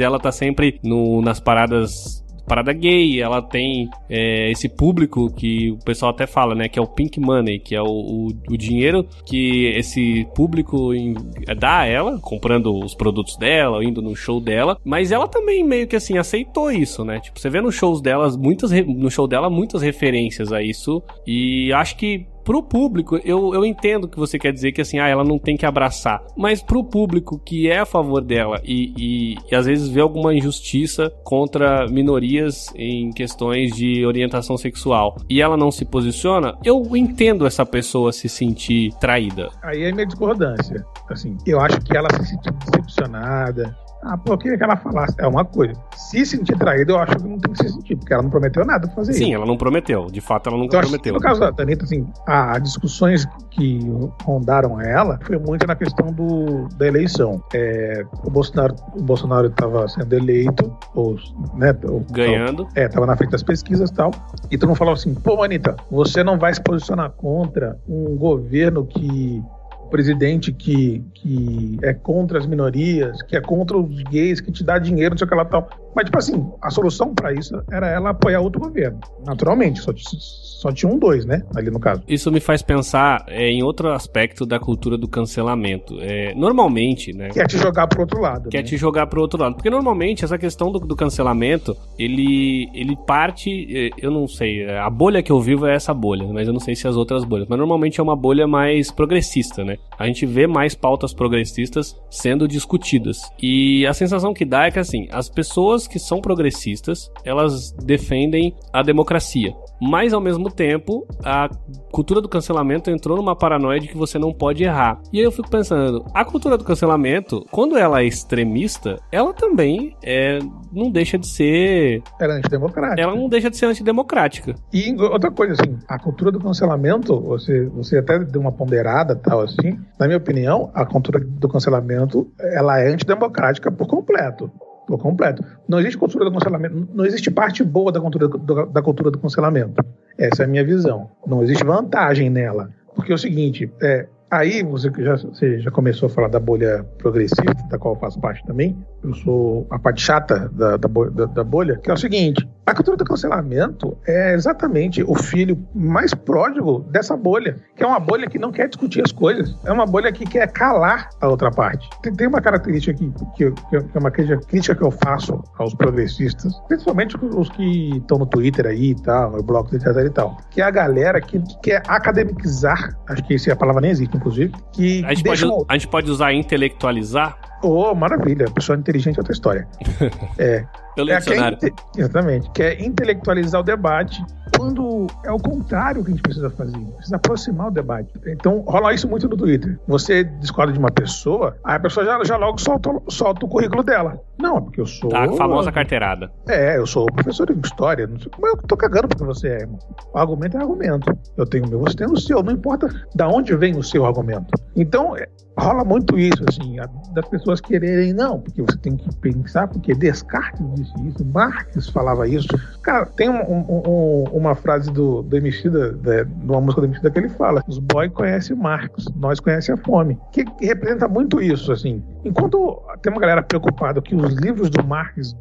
[0.00, 5.78] ela tá sempre no, nas paradas parada gay, ela tem é, esse público que o
[5.78, 6.68] pessoal até fala, né?
[6.68, 11.14] Que é o pink money, que é o, o, o dinheiro que esse público em,
[11.58, 14.78] dá a ela, comprando os produtos dela, indo no show dela.
[14.84, 17.20] Mas ela também meio que assim aceitou isso, né?
[17.20, 21.02] Tipo, você vê nos shows delas, muitas no show dela, muitas referências a isso.
[21.26, 25.08] E acho que pro público, eu, eu entendo que você quer dizer que assim, ah,
[25.08, 26.22] ela não tem que abraçar.
[26.36, 30.34] Mas pro público que é a favor dela e, e, e às vezes vê alguma
[30.34, 37.46] injustiça contra minorias em questões de orientação sexual e ela não se posiciona, eu entendo
[37.46, 39.48] essa pessoa se sentir traída.
[39.62, 40.84] Aí é minha discordância.
[41.10, 45.14] Assim, eu acho que ela se sentiu decepcionada, ah, por que ela falasse?
[45.18, 45.74] É uma coisa.
[45.96, 48.64] Se sentir traída, eu acho que não tem que se sentir, porque ela não prometeu
[48.64, 49.28] nada pra fazer Sim, isso.
[49.28, 50.06] Sim, ela não prometeu.
[50.10, 51.14] De fato, ela nunca então, prometeu.
[51.14, 53.80] No caso da Anitta, assim, as discussões que
[54.22, 57.42] rondaram ela foi muito na questão do, da eleição.
[57.54, 61.16] É, o Bolsonaro o Bolsonaro estava sendo eleito, ou,
[61.54, 62.68] né, ou, ganhando.
[62.74, 64.10] é, estava na frente das pesquisas e tal.
[64.50, 68.84] E todo mundo falou assim: pô, Anitta, você não vai se posicionar contra um governo
[68.84, 69.42] que
[69.90, 74.78] presidente que, que é contra as minorias, que é contra os gays, que te dá
[74.78, 75.68] dinheiro, não sei o que lá tal.
[75.94, 78.98] Mas, tipo assim, a solução para isso era ela apoiar outro governo.
[79.24, 81.42] Naturalmente, só, só tinha um dois, né?
[81.54, 82.02] Ali no caso.
[82.08, 85.96] Isso me faz pensar é, em outro aspecto da cultura do cancelamento.
[86.00, 87.28] É, normalmente, né?
[87.28, 88.48] Quer te jogar pro outro lado.
[88.50, 88.64] Quer né?
[88.64, 89.54] te jogar pro outro lado.
[89.54, 93.66] Porque normalmente essa questão do, do cancelamento, ele, ele parte.
[93.70, 96.60] É, eu não sei, a bolha que eu vivo é essa bolha, mas eu não
[96.60, 97.46] sei se as outras bolhas.
[97.48, 99.76] Mas normalmente é uma bolha mais progressista, né?
[99.98, 103.18] A gente vê mais pautas progressistas sendo discutidas.
[103.40, 107.72] E a sensação que dá é que, assim, as pessoas pessoas que são progressistas, elas
[107.72, 109.54] defendem a democracia.
[109.80, 111.48] Mas ao mesmo tempo, a
[111.92, 115.00] cultura do cancelamento entrou numa paranoia de que você não pode errar.
[115.12, 119.96] E aí eu fico pensando, a cultura do cancelamento, quando ela é extremista, ela também
[120.02, 120.38] é,
[120.72, 122.02] não deixa de ser.
[122.20, 123.02] Ela é antidemocrática.
[123.02, 124.54] Ela não deixa de ser antidemocrática.
[124.72, 129.40] E outra coisa, assim, a cultura do cancelamento, você, você até deu uma ponderada tal,
[129.40, 129.78] assim.
[129.98, 134.50] Na minha opinião, a cultura do cancelamento ela é antidemocrática por completo
[134.86, 135.44] por completo.
[135.68, 139.18] Não existe cultura do cancelamento, não existe parte boa da cultura do, da cultura do
[139.18, 139.84] cancelamento.
[140.18, 141.10] Essa é a minha visão.
[141.26, 142.70] Não existe vantagem nela.
[142.94, 146.84] Porque é o seguinte, é, aí você já, você já começou a falar da bolha
[146.98, 148.76] progressista, da qual eu faço parte também.
[149.02, 150.88] Eu sou a parte chata da, da,
[151.26, 156.14] da bolha, que é o seguinte: A cultura do cancelamento é exatamente o filho mais
[156.14, 159.84] pródigo dessa bolha, que é uma bolha que não quer discutir as coisas, é uma
[159.84, 161.88] bolha que quer calar a outra parte.
[162.16, 166.54] Tem, uma característica aqui, que, que, que é uma crítica que eu faço aos progressistas,
[166.66, 170.62] principalmente os que estão no Twitter aí e tal, no blog, etc e tal, que
[170.62, 175.04] é a galera que, que quer academicizar, acho que essa palavra nem existe, inclusive, que
[175.04, 177.36] a gente, pode, a gente pode usar intelectualizar?
[177.64, 178.44] Oh, maravilha.
[178.50, 179.66] Pessoa inteligente é outra história.
[180.38, 180.66] é.
[180.94, 181.58] Pelo é, dicionário.
[181.58, 182.50] Quer, exatamente.
[182.50, 184.22] Quer intelectualizar o debate
[184.56, 186.78] quando é o contrário que a gente precisa fazer.
[186.78, 188.10] Precisa aproximar o debate.
[188.26, 189.78] Então, rola isso muito no Twitter.
[189.88, 193.82] Você discorda de uma pessoa, aí a pessoa já, já logo solta, solta o currículo
[193.82, 194.20] dela.
[194.38, 195.14] Não, é porque eu sou.
[195.14, 196.30] A famosa carteirada.
[196.48, 198.06] É, eu sou professor de história.
[198.06, 199.78] Não sei como eu tô cagando porque você é, irmão.
[200.12, 201.18] O argumento é argumento.
[201.36, 202.42] Eu tenho o meu, você tem o seu.
[202.42, 204.46] Não importa da onde vem o seu argumento.
[204.76, 205.26] Então, é,
[205.58, 206.76] rola muito isso, assim,
[207.12, 212.28] das pessoas quererem, não, porque você tem que pensar, porque Descartes disse isso, Marx falava
[212.28, 212.48] isso.
[212.82, 217.18] Cara, tem um, um, uma frase do, do Emicida, de, uma música do Emicida que
[217.18, 221.72] ele fala, os boys conhecem Marx, nós conhecemos a fome, que, que representa muito isso,
[221.72, 222.02] assim.
[222.24, 225.34] Enquanto tem uma galera preocupada que os livros do Marx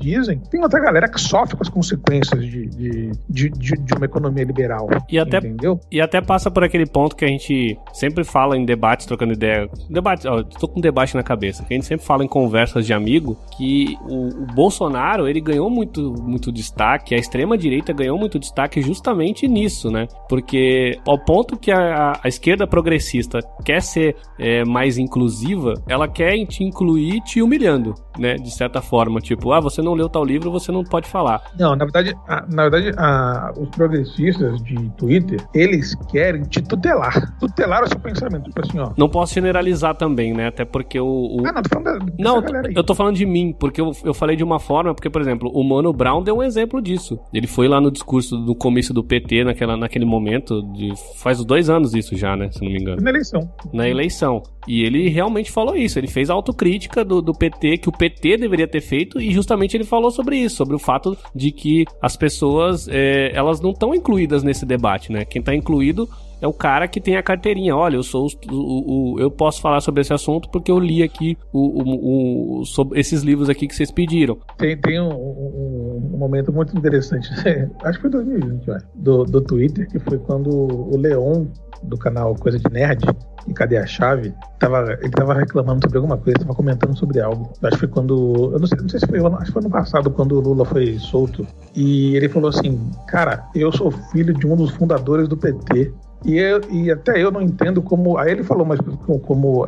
[0.00, 4.44] dizem, tem outra galera que sofre com as consequências de, de, de, de, uma economia
[4.44, 4.88] liberal.
[5.08, 5.78] E até, entendeu?
[5.90, 9.68] E até passa por aquele ponto que a gente sempre fala em debates, trocando ideia.
[9.88, 11.64] Debate, ó, tô com um debate na cabeça.
[11.64, 15.68] Que a gente sempre fala em conversas de amigo que o, o Bolsonaro ele ganhou
[15.68, 20.06] muito, muito destaque, a extrema-direita ganhou muito destaque justamente nisso, né?
[20.28, 26.44] Porque ao ponto que a, a esquerda progressista quer ser é, mais inclusiva, ela quer
[26.46, 28.34] te incluir te humilhando, né?
[28.34, 29.20] De certa forma.
[29.20, 31.42] Tipo, ah, você não leu tal livro, você não pode falar.
[31.58, 37.38] Não, na verdade, a, na verdade a, os progressistas de Twitter, eles querem te tutelar.
[37.38, 38.44] Tutelar o seu pensamento.
[38.44, 38.92] Tipo assim, ó.
[38.96, 40.48] Não posso generalizar também, né?
[40.48, 41.06] Até porque o.
[41.06, 41.42] o...
[41.46, 42.42] Ah, não, tô falando da, Não,
[42.74, 45.50] eu tô falando de mim, porque eu, eu falei de uma forma, porque, por exemplo,
[45.52, 47.18] o Mano Brown deu um exemplo disso.
[47.32, 51.70] Ele foi lá no discurso do comício do PT naquela, naquele momento, de, faz dois
[51.70, 52.50] anos isso já, né?
[52.50, 53.00] Se não me engano.
[53.00, 53.50] Na eleição.
[53.72, 54.42] Na eleição.
[54.66, 55.98] E ele realmente falou isso.
[55.98, 59.84] Ele fez autocrítica do, do PT, que o PT deveria ter feito, e justamente ele
[59.84, 64.42] falou sobre isso, sobre o fato de que as pessoas é, elas não estão incluídas
[64.42, 65.24] nesse debate, né?
[65.24, 66.08] Quem está incluído
[66.40, 67.76] é o cara que tem a carteirinha.
[67.76, 71.02] Olha, eu sou o, o, o, eu posso falar sobre esse assunto porque eu li
[71.02, 74.38] aqui o, sobre esses livros aqui que vocês pediram.
[74.56, 77.28] Tem, tem um, um, um momento muito interessante,
[77.84, 81.46] acho que foi 2020, do, do Twitter, que foi quando o Leon
[81.82, 83.04] do canal Coisa de Nerd,
[83.46, 84.34] e Cadê a Chave?
[84.58, 87.52] Tava, ele tava reclamando sobre alguma coisa, tava comentando sobre algo.
[87.62, 88.50] Acho que foi quando.
[88.52, 90.64] Eu não sei, não sei se foi, acho que foi no passado, quando o Lula
[90.64, 91.46] foi solto.
[91.74, 95.92] E ele falou assim: Cara, eu sou filho de um dos fundadores do PT.
[96.24, 98.18] E, eu, e até eu não entendo como.
[98.18, 99.66] Aí ele falou, mas como, como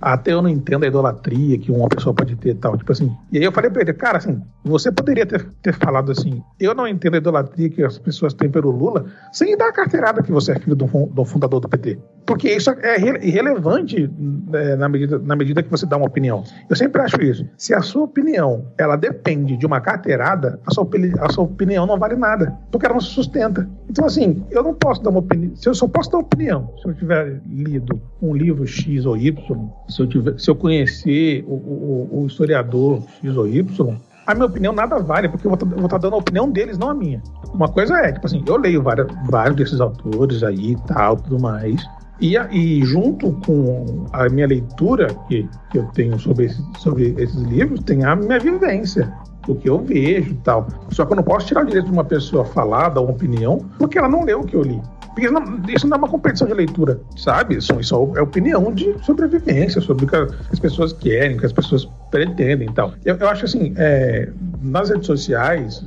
[0.00, 2.76] até eu não entendo a idolatria que uma pessoa pode ter e tal.
[2.76, 3.10] Tipo assim.
[3.32, 6.74] E aí eu falei pra ele, cara, assim, você poderia ter, ter falado assim, eu
[6.74, 10.32] não entendo a idolatria que as pessoas têm pelo Lula, sem dar a carteirada que
[10.32, 11.98] você é filho do, do fundador do PT.
[12.26, 16.42] Porque isso é irrelevante né, na, medida, na medida que você dá uma opinião.
[16.68, 17.46] Eu sempre acho isso.
[17.56, 20.88] Se a sua opinião ela depende de uma carteirada, a sua,
[21.20, 22.58] a sua opinião não vale nada.
[22.70, 23.68] Porque ela não se sustenta.
[23.88, 25.54] Então, assim, eu não posso dar uma opinião.
[25.54, 29.70] Se eu só posso dar opinião se eu tiver lido um livro X ou Y,
[29.88, 34.46] se eu, tiver, se eu conhecer o, o, o historiador X ou Y, a minha
[34.46, 37.22] opinião nada vale, porque eu vou estar tá dando a opinião deles, não a minha.
[37.54, 41.38] Uma coisa é, tipo assim, eu leio várias, vários desses autores aí e tal, tudo
[41.38, 41.86] mais.
[42.20, 47.40] E, e junto com a minha leitura que, que eu tenho sobre, esse, sobre esses
[47.42, 49.12] livros, tem a minha vivência
[49.46, 50.66] do que eu vejo e tal.
[50.90, 53.58] Só que eu não posso tirar o direito de uma pessoa falar, dar uma opinião,
[53.78, 54.80] porque ela não leu o que eu li.
[55.16, 57.56] Porque não, isso não é uma competição de leitura, sabe?
[57.56, 61.54] Isso, isso é opinião de sobrevivência, sobre o que as pessoas querem, o que as
[61.54, 62.92] pessoas pretendem e tal.
[63.02, 64.28] Eu, eu acho assim, é,
[64.60, 65.82] nas redes sociais,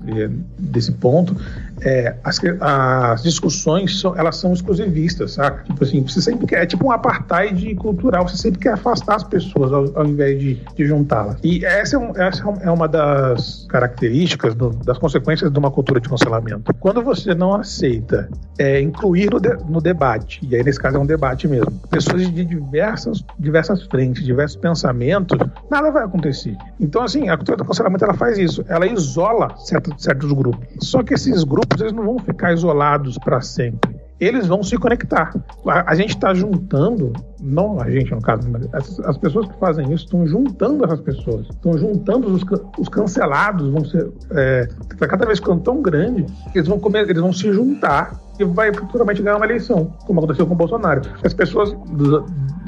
[0.58, 1.36] desse ponto,
[1.82, 5.64] é, as, as, discussões são, elas são exclusivistas, sabe?
[5.66, 9.24] Tipo assim, você sempre quer, é tipo um apartheid cultural, você sempre quer afastar as
[9.24, 11.38] pessoas ao, ao invés de, de juntá-las.
[11.44, 16.00] E essa é, um, essa é uma das características, do, das consequências de uma cultura
[16.00, 16.74] de cancelamento.
[16.80, 21.00] Quando você não aceita é, incluir no, de, no debate, e aí nesse caso é
[21.00, 25.38] um debate mesmo, pessoas de diversas, diversas frentes, diversos pensamentos,
[25.70, 26.56] nada vai acontecer.
[26.80, 30.68] Então, assim, a cultura do cancelamento ela faz isso, ela isola certos, certos grupos.
[30.82, 33.96] Só que esses grupos grupos eles não vão ficar isolados para sempre.
[34.20, 35.34] Eles vão se conectar.
[35.66, 39.58] A, a gente está juntando não a gente no caso, mas as, as pessoas que
[39.58, 42.44] fazem isso estão juntando essas pessoas, estão juntando os,
[42.78, 44.68] os cancelados, vão ser, é,
[45.08, 49.22] cada vez ficando tão grande, eles vão comer, eles vão se juntar e vai futuramente
[49.22, 51.02] ganhar uma eleição, como aconteceu com o Bolsonaro.
[51.24, 51.74] As pessoas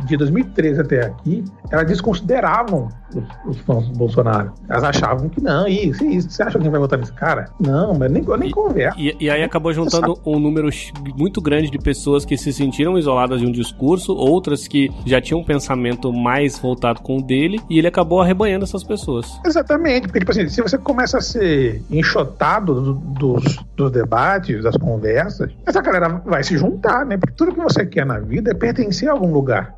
[0.05, 4.53] de 2013 até aqui, elas desconsideravam os, os, fãs do Bolsonaro.
[4.69, 6.29] Elas achavam que não, isso, isso.
[6.29, 7.49] Você acha que vai votar nesse cara?
[7.59, 8.97] Não, mas nem, nem conversa.
[8.99, 10.69] E, e, aí acabou juntando um número
[11.15, 15.41] muito grande de pessoas que se sentiram isoladas de um discurso, outras que já tinham
[15.41, 19.39] um pensamento mais voltado com o dele, e ele acabou arrebanhando essas pessoas.
[19.45, 24.77] Exatamente, porque, tipo assim, se você começa a ser enxotado do, dos, dos debates, das
[24.77, 27.17] conversas, essa galera vai se juntar, né?
[27.17, 29.73] Porque tudo que você quer na vida é pertencer a algum lugar.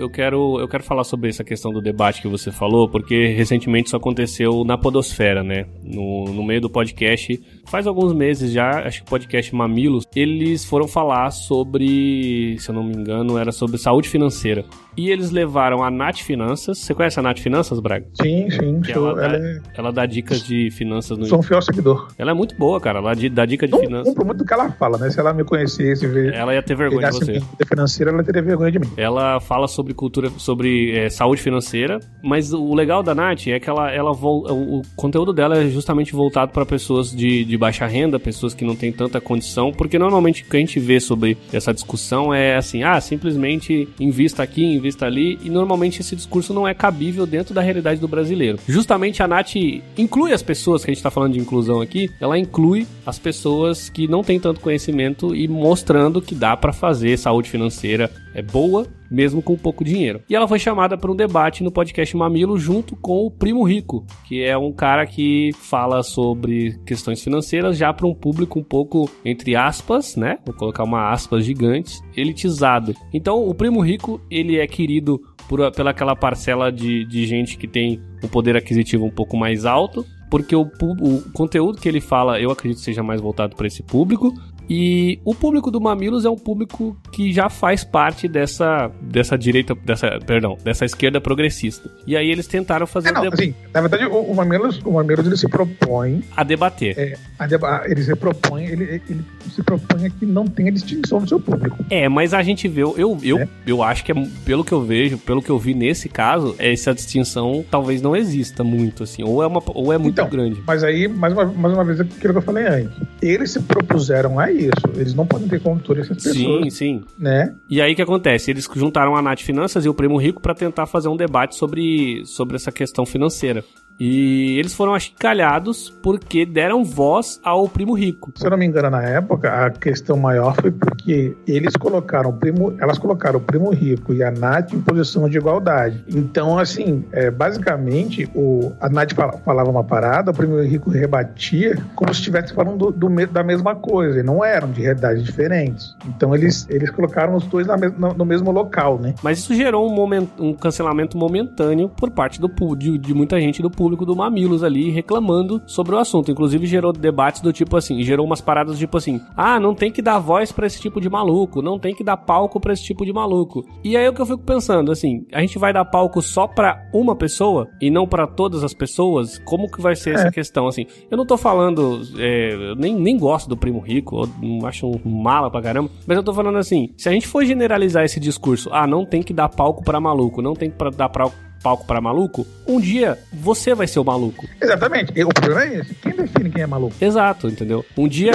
[0.00, 3.88] Eu, quero, eu quero falar sobre essa questão do debate que você falou, porque recentemente
[3.88, 5.66] isso aconteceu na Podosfera, né?
[5.84, 10.64] No, no meio do podcast, faz alguns meses já, acho que o podcast Mamilos, eles
[10.64, 14.64] foram falar sobre, se eu não me engano, era sobre saúde financeira.
[14.96, 16.78] E eles levaram a Nath Finanças.
[16.78, 18.06] Você conhece a Nath Finanças, Braga?
[18.20, 18.80] Sim, sim.
[18.88, 19.60] Ela, ela, dá, é...
[19.74, 22.08] ela, dá, dicas de finanças no Sou um fiel seguidor.
[22.18, 22.98] Ela é muito boa, cara.
[22.98, 24.08] Ela dá dica de não, finanças.
[24.08, 25.10] Compro muito do que ela fala, né?
[25.10, 27.40] Se ela me conhecesse, ver, ela ia ter vergonha de você.
[27.66, 28.88] financeira, ela teria vergonha de mim.
[28.96, 33.68] Ela fala sobre cultura, sobre é, saúde financeira, mas o legal da Nath é que
[33.68, 38.18] ela, ela o, o conteúdo dela é justamente voltado para pessoas de, de baixa renda,
[38.18, 41.72] pessoas que não têm tanta condição, porque normalmente o que a gente vê sobre essa
[41.72, 46.74] discussão é assim, ah, simplesmente invista aqui, invista ali, e normalmente esse discurso não é
[46.74, 48.58] cabível dentro da realidade do brasileiro.
[48.66, 49.54] Justamente a Nath
[49.96, 53.88] inclui as pessoas, que a gente está falando de inclusão aqui, ela inclui as pessoas
[53.88, 58.86] que não têm tanto conhecimento e mostrando que dá para fazer saúde financeira é boa,
[59.10, 60.22] mesmo com pouco dinheiro.
[60.28, 64.06] E ela foi chamada para um debate no podcast Mamilo junto com o Primo Rico,
[64.26, 69.10] que é um cara que fala sobre questões financeiras já para um público um pouco,
[69.24, 70.38] entre aspas, né?
[70.44, 72.94] Vou colocar uma aspas gigantes, elitizado.
[73.12, 77.66] Então, o Primo Rico, ele é querido por, pela aquela parcela de, de gente que
[77.66, 82.40] tem um poder aquisitivo um pouco mais alto, porque o, o, conteúdo que ele fala,
[82.40, 84.32] eu acredito seja mais voltado para esse público.
[84.70, 89.74] E o público do Mamilos é um público que já faz parte dessa, dessa direita,
[89.74, 91.90] dessa, perdão, dessa esquerda progressista.
[92.06, 93.08] E aí eles tentaram fazer...
[93.08, 96.22] É, não, assim, na verdade, o, o, Mamilos, o Mamilos ele se propõe...
[96.36, 96.96] A debater.
[96.96, 101.18] É, a deba ele se propõe, ele, ele se propõe a que não tenha distinção
[101.18, 101.84] do seu público.
[101.90, 103.48] É, mas a gente vê, eu, eu, é.
[103.66, 106.94] eu acho que é, pelo que eu vejo, pelo que eu vi nesse caso, essa
[106.94, 110.62] distinção talvez não exista muito, assim, ou é, uma, ou é muito então, grande.
[110.64, 112.96] Mas aí, mais uma, mais uma vez, é aquilo que eu falei antes.
[113.20, 114.86] Eles se propuseram aí isso.
[114.94, 116.64] Eles não podem ter controle essas pessoas.
[116.64, 117.04] Sim, sim.
[117.18, 117.54] Né?
[117.68, 118.50] E aí o que acontece?
[118.50, 122.22] Eles juntaram a Nath Finanças e o Primo Rico para tentar fazer um debate sobre,
[122.24, 123.64] sobre essa questão financeira.
[124.00, 128.32] E eles foram achicalhados porque deram voz ao primo rico.
[128.34, 132.32] Se eu não me engano, na época, a questão maior foi porque eles colocaram o
[132.32, 136.02] primo, elas colocaram o primo rico e a Nath em posição de igualdade.
[136.08, 139.12] Então, assim, é, basicamente, o, a Nath
[139.44, 143.74] falava uma parada, o primo rico rebatia como se estivesse falando do, do, da mesma
[143.74, 144.20] coisa.
[144.20, 145.94] E não eram de realidades diferentes.
[146.06, 149.14] Então, eles, eles colocaram os dois na no, no, mesmo local, né?
[149.22, 153.60] Mas isso gerou um, momento, um cancelamento momentâneo por parte do, de, de muita gente
[153.60, 156.30] do público público do Mamilos ali reclamando sobre o assunto.
[156.30, 159.90] Inclusive gerou debates do tipo assim, gerou umas paradas do tipo assim: "Ah, não tem
[159.90, 162.84] que dar voz para esse tipo de maluco, não tem que dar palco para esse
[162.84, 163.64] tipo de maluco".
[163.82, 166.46] E aí é o que eu fico pensando, assim, a gente vai dar palco só
[166.46, 169.38] para uma pessoa e não para todas as pessoas?
[169.38, 170.14] Como que vai ser é.
[170.14, 170.86] essa questão assim?
[171.10, 175.10] Eu não tô falando, é, eu nem, nem gosto do primo rico, não acho um
[175.10, 178.70] mala pra caramba, mas eu tô falando assim, se a gente for generalizar esse discurso,
[178.72, 182.00] ah, não tem que dar palco para maluco, não tem que dar palco palco para
[182.00, 184.46] maluco, um dia você vai ser o maluco.
[184.60, 185.12] Exatamente.
[185.22, 185.94] O problema é esse.
[185.94, 186.94] Quem define quem é maluco?
[187.00, 187.84] Exato, entendeu?
[187.96, 188.32] Um dia.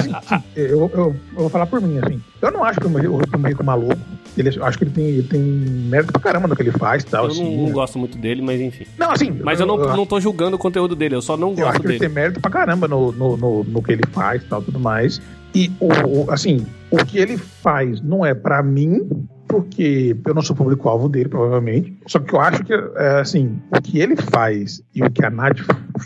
[0.54, 2.20] Eu, eu, eu, vou falar por mim, assim.
[2.40, 3.98] Eu não acho que o Primo Rico é maluco.
[4.36, 7.24] Ele, acho que ele tem, ele tem mérito pra caramba no que ele faz tal.
[7.24, 8.86] Eu assim, não, não, gosto muito dele, mas enfim.
[8.98, 9.30] Não, assim.
[9.42, 11.64] Mas eu, eu não, não tô julgando o conteúdo dele, eu só não gosto dele.
[11.64, 11.98] Eu acho que dele.
[11.98, 15.20] ele tem mérito pra caramba no, no, no, no que ele faz tal, tudo mais.
[15.54, 19.08] E, o, o, assim, o que ele faz não é para mim,
[19.48, 21.96] porque eu não sou público-alvo dele, provavelmente.
[22.06, 25.30] Só que eu acho que, é, assim, o que ele faz e o que a
[25.30, 25.58] Nath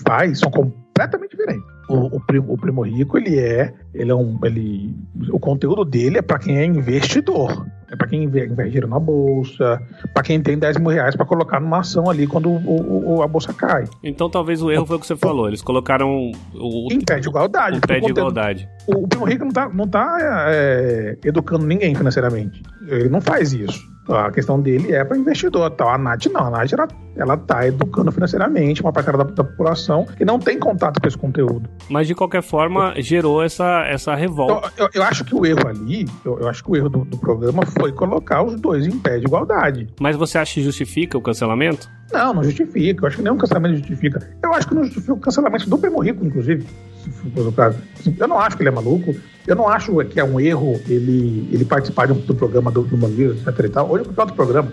[0.07, 1.65] faz são completamente diferentes.
[1.89, 4.95] O, o, primo, o primo rico, ele é, ele é um, ele,
[5.31, 7.67] o conteúdo dele é para quem é investidor.
[7.91, 9.83] É para quem investe dinheiro na bolsa,
[10.15, 13.27] para quem tem 10 mil reais para colocar numa ação ali quando o, o, a
[13.27, 13.85] bolsa cai.
[14.05, 15.49] Então talvez o erro foi o que você falou.
[15.49, 16.89] Eles colocaram o.
[16.93, 17.79] Em pé de igualdade.
[17.79, 20.17] Em pé de igualdade o, o Primo Rico não tá, não tá
[20.49, 22.63] é, educando ninguém financeiramente.
[22.87, 23.81] Ele não faz isso.
[24.09, 25.71] A questão dele é para investidor.
[25.71, 25.89] Tal.
[25.89, 26.47] A Nath não.
[26.47, 30.59] A Nath ela, ela tá educando financeiramente uma parcela da, da, população que não tem
[30.59, 31.69] contato com esse conteúdo.
[31.89, 34.73] Mas de qualquer forma gerou essa, essa revolta.
[34.77, 37.05] Eu, eu, eu acho que o erro ali, eu, eu acho que o erro do,
[37.05, 39.89] do, programa foi colocar os dois em pé de igualdade.
[40.01, 41.89] Mas você acha que justifica o cancelamento?
[42.13, 43.03] Não, não justifica.
[43.03, 44.29] Eu acho que nenhum cancelamento justifica.
[44.43, 46.67] Eu acho que não justifica o cancelamento do Primo Rico, inclusive
[47.03, 47.79] se for o caso.
[48.19, 49.15] Eu não acho que ele é maluco,
[49.47, 52.97] eu não acho que é um erro ele, ele participar do, do programa do, do
[52.97, 54.73] Mangueiro, etc e tal, ou de qualquer outro programa,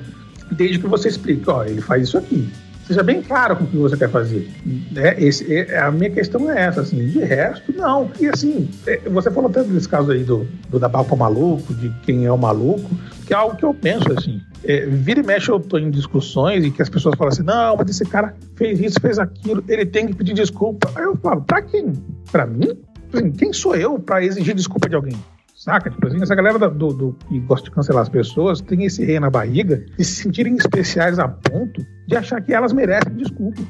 [0.52, 2.50] desde que você explique, ó, ele faz isso aqui.
[2.88, 4.50] Seja bem claro com o que você quer fazer.
[4.96, 8.10] É, esse, é, a minha questão é essa, assim, de resto, não.
[8.18, 11.90] E assim, é, você falou tanto desse caso aí do, do da Balpa Maluco, de
[12.04, 12.90] quem é o maluco,
[13.26, 16.64] que é algo que eu penso, assim, é, vira e mexe eu tô em discussões
[16.64, 19.86] e que as pessoas falam assim, não, mas esse cara fez isso, fez aquilo, ele
[19.86, 20.90] tem que pedir desculpa.
[20.96, 21.92] Aí eu falo, pra quem?
[22.32, 22.72] Pra mim?
[23.14, 25.18] Assim, quem sou eu para exigir desculpa de alguém?
[25.58, 25.90] Saca?
[25.90, 29.20] Tipo assim, essa galera do, do, que gosta de cancelar as pessoas tem esse rei
[29.20, 33.64] na barriga de se sentirem especiais a ponto de achar que elas merecem desculpa.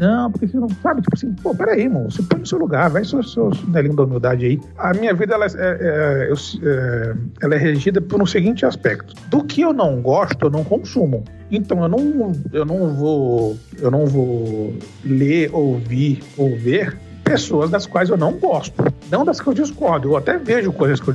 [0.00, 2.88] Não, porque você não sabe, tipo assim, pô, peraí, irmão, você põe no seu lugar,
[2.88, 4.58] vai seu, seu chinelinho da humildade aí.
[4.78, 9.12] A minha vida, ela é, é, é, ela é regida por um seguinte aspecto.
[9.28, 11.24] Do que eu não gosto, eu não consumo.
[11.50, 14.74] Então eu não, eu não vou, eu não vou
[15.04, 16.96] ler, ouvir ou ver
[17.28, 18.82] pessoas das quais eu não gosto.
[19.10, 20.08] Não das que eu discordo.
[20.08, 21.14] Eu até vejo coisas que eu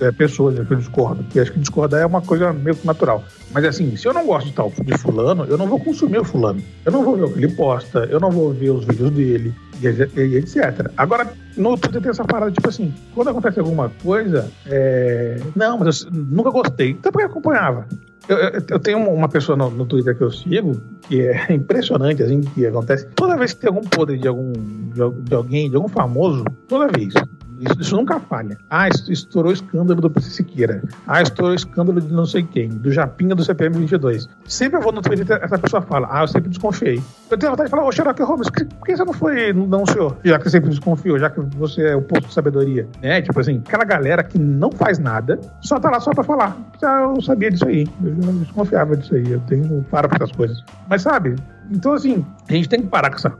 [0.00, 3.22] é, pessoas que eu discordo, porque acho que discordar é uma coisa meio natural.
[3.50, 6.24] Mas assim, se eu não gosto de tal de fulano, eu não vou consumir o
[6.24, 6.62] fulano.
[6.84, 9.54] Eu não vou ver o que ele posta, eu não vou ver os vídeos dele,
[9.82, 10.90] e, e etc.
[10.96, 15.40] Agora, no Twitter tem essa parada, tipo assim, quando acontece alguma coisa, é...
[15.56, 16.90] não, mas eu nunca gostei.
[16.90, 17.86] Então por que acompanhava?
[18.28, 22.22] Eu, eu, eu, tenho uma pessoa no, no, Twitter que eu sigo que é impressionante,
[22.22, 23.06] assim, que acontece.
[23.14, 26.88] Toda vez que tem algum podre de algum de, de alguém, de algum famoso, toda
[26.88, 27.14] vez
[27.58, 28.56] isso, isso nunca falha.
[28.70, 30.82] Ah, estourou o escândalo do PC Siqueira.
[31.06, 34.28] Ah, estourou o escândalo de não sei quem, do Japinha do CPM 22.
[34.46, 37.02] Sempre eu vou no Twitter essa pessoa fala, ah, eu sempre desconfiei.
[37.30, 40.16] Eu tenho vontade de falar, ô Sherlock Holmes, por que você não foi não senhor?
[40.24, 42.88] Já que você sempre desconfiou, já que você é o posto de sabedoria.
[43.02, 43.22] Né?
[43.22, 46.56] Tipo assim, aquela galera que não faz nada, só tá lá só pra falar.
[46.80, 47.86] Já eu sabia disso aí.
[48.02, 49.30] Eu desconfiava disso aí.
[49.30, 50.64] Eu tenho para pra essas coisas.
[50.88, 51.36] Mas sabe,
[51.70, 53.30] então, assim, a gente tem que parar com essa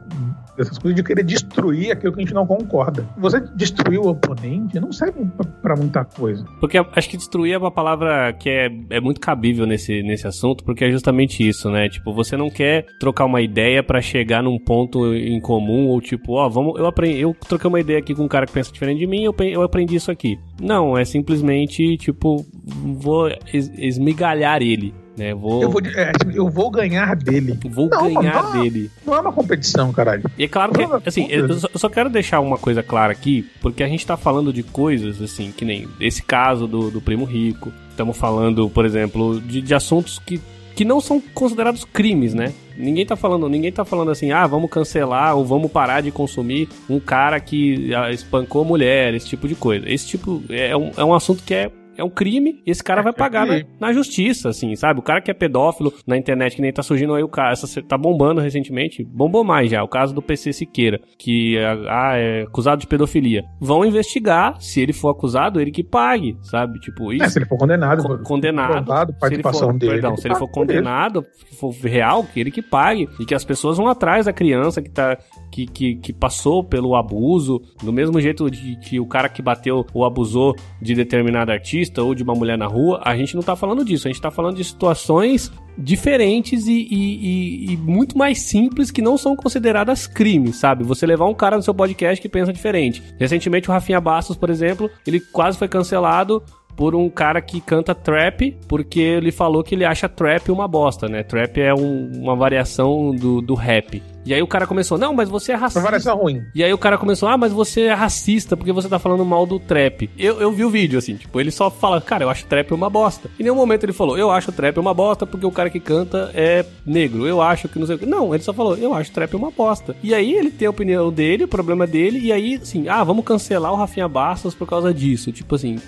[0.59, 3.07] dessas coisas de querer destruir aquilo que a gente não concorda.
[3.17, 5.25] Você destruir o oponente não serve
[5.63, 6.45] para muita coisa.
[6.61, 10.65] Porque acho que destruir é uma palavra que é, é muito cabível nesse, nesse assunto,
[10.65, 11.89] porque é justamente isso, né?
[11.89, 16.33] Tipo, você não quer trocar uma ideia para chegar num ponto em comum, ou tipo,
[16.33, 18.73] ó, oh, vamos, eu aprendi, eu troquei uma ideia aqui com um cara que pensa
[18.73, 20.39] diferente de mim, eu, eu aprendi isso aqui.
[20.61, 24.93] Não, é simplesmente, tipo, vou es esmigalhar ele.
[25.19, 25.35] Né?
[25.35, 25.63] Vou...
[25.63, 27.59] Eu, vou, é, tipo, eu vou ganhar dele.
[27.69, 28.91] Vou não, ganhar não, dele.
[29.05, 30.23] Não é uma competição, caralho.
[30.39, 33.83] E é claro que, é assim, eu só quero deixar uma coisa clara aqui, porque
[33.83, 37.73] a gente tá falando de coisas, assim, que nem esse caso do, do primo rico.
[37.91, 40.41] Estamos falando, por exemplo, de, de assuntos que
[40.79, 42.53] que não são considerados crimes, né?
[42.77, 46.69] Ninguém tá falando, ninguém tá falando assim, ah, vamos cancelar ou vamos parar de consumir
[46.89, 49.91] um cara que ah, espancou mulher, esse tipo de coisa.
[49.91, 51.69] Esse tipo é um, é um assunto que é
[51.99, 55.01] é um crime e esse cara é, vai pagar na, na, justiça, assim, sabe?
[55.01, 57.83] O cara que é pedófilo na internet, que nem tá surgindo aí o cara, essa,
[57.83, 62.81] tá bombando recentemente, bombou mais já, o caso do PC Siqueira, que ah, é acusado
[62.81, 63.43] de pedofilia.
[63.61, 66.79] Vão investigar, se ele for acusado, ele que pague, sabe?
[66.79, 67.25] Tipo, isso.
[67.25, 68.03] É, se ele for condenado.
[68.05, 68.85] Co condenado.
[68.85, 69.93] Provado, participação se ele for, dele.
[69.93, 73.09] Perdão, se ele for condenado, se for real, que ele que pague.
[73.19, 75.19] E que as pessoas vão atrás da criança que tá
[75.51, 79.85] que, que, que, passou pelo abuso, do mesmo jeito de que o cara que bateu
[79.93, 83.57] ou abusou de determinado artista ou de uma mulher na rua, a gente não tá
[83.57, 88.41] falando disso, a gente tá falando de situações diferentes e, e, e, e muito mais
[88.41, 90.85] simples que não são consideradas crimes, sabe?
[90.85, 93.03] Você levar um cara no seu podcast que pensa diferente.
[93.19, 96.43] Recentemente o Rafinha Bastos, por exemplo, ele quase foi cancelado
[96.79, 101.09] por um cara que canta trap, porque ele falou que ele acha trap uma bosta,
[101.09, 101.25] né?
[101.25, 104.01] Trap é um, uma variação do, do rap.
[104.29, 105.81] E aí o cara começou, não, mas você é racista.
[105.81, 106.45] Parece ruim.
[106.55, 109.47] E aí o cara começou, ah, mas você é racista porque você tá falando mal
[109.47, 110.11] do trap.
[110.19, 112.91] Eu, eu vi o vídeo, assim, tipo, ele só fala, cara, eu acho trap uma
[112.91, 113.31] bosta.
[113.41, 116.31] Em nenhum momento ele falou, eu acho trap uma bosta porque o cara que canta
[116.35, 117.27] é negro.
[117.27, 118.05] Eu acho que não sei o que.
[118.05, 119.97] Não, ele só falou, eu acho trap uma bosta.
[120.03, 123.25] E aí ele tem a opinião dele, o problema dele, e aí, assim, ah, vamos
[123.25, 125.33] cancelar o Rafinha Bastos por causa disso.
[125.33, 125.79] Tipo assim,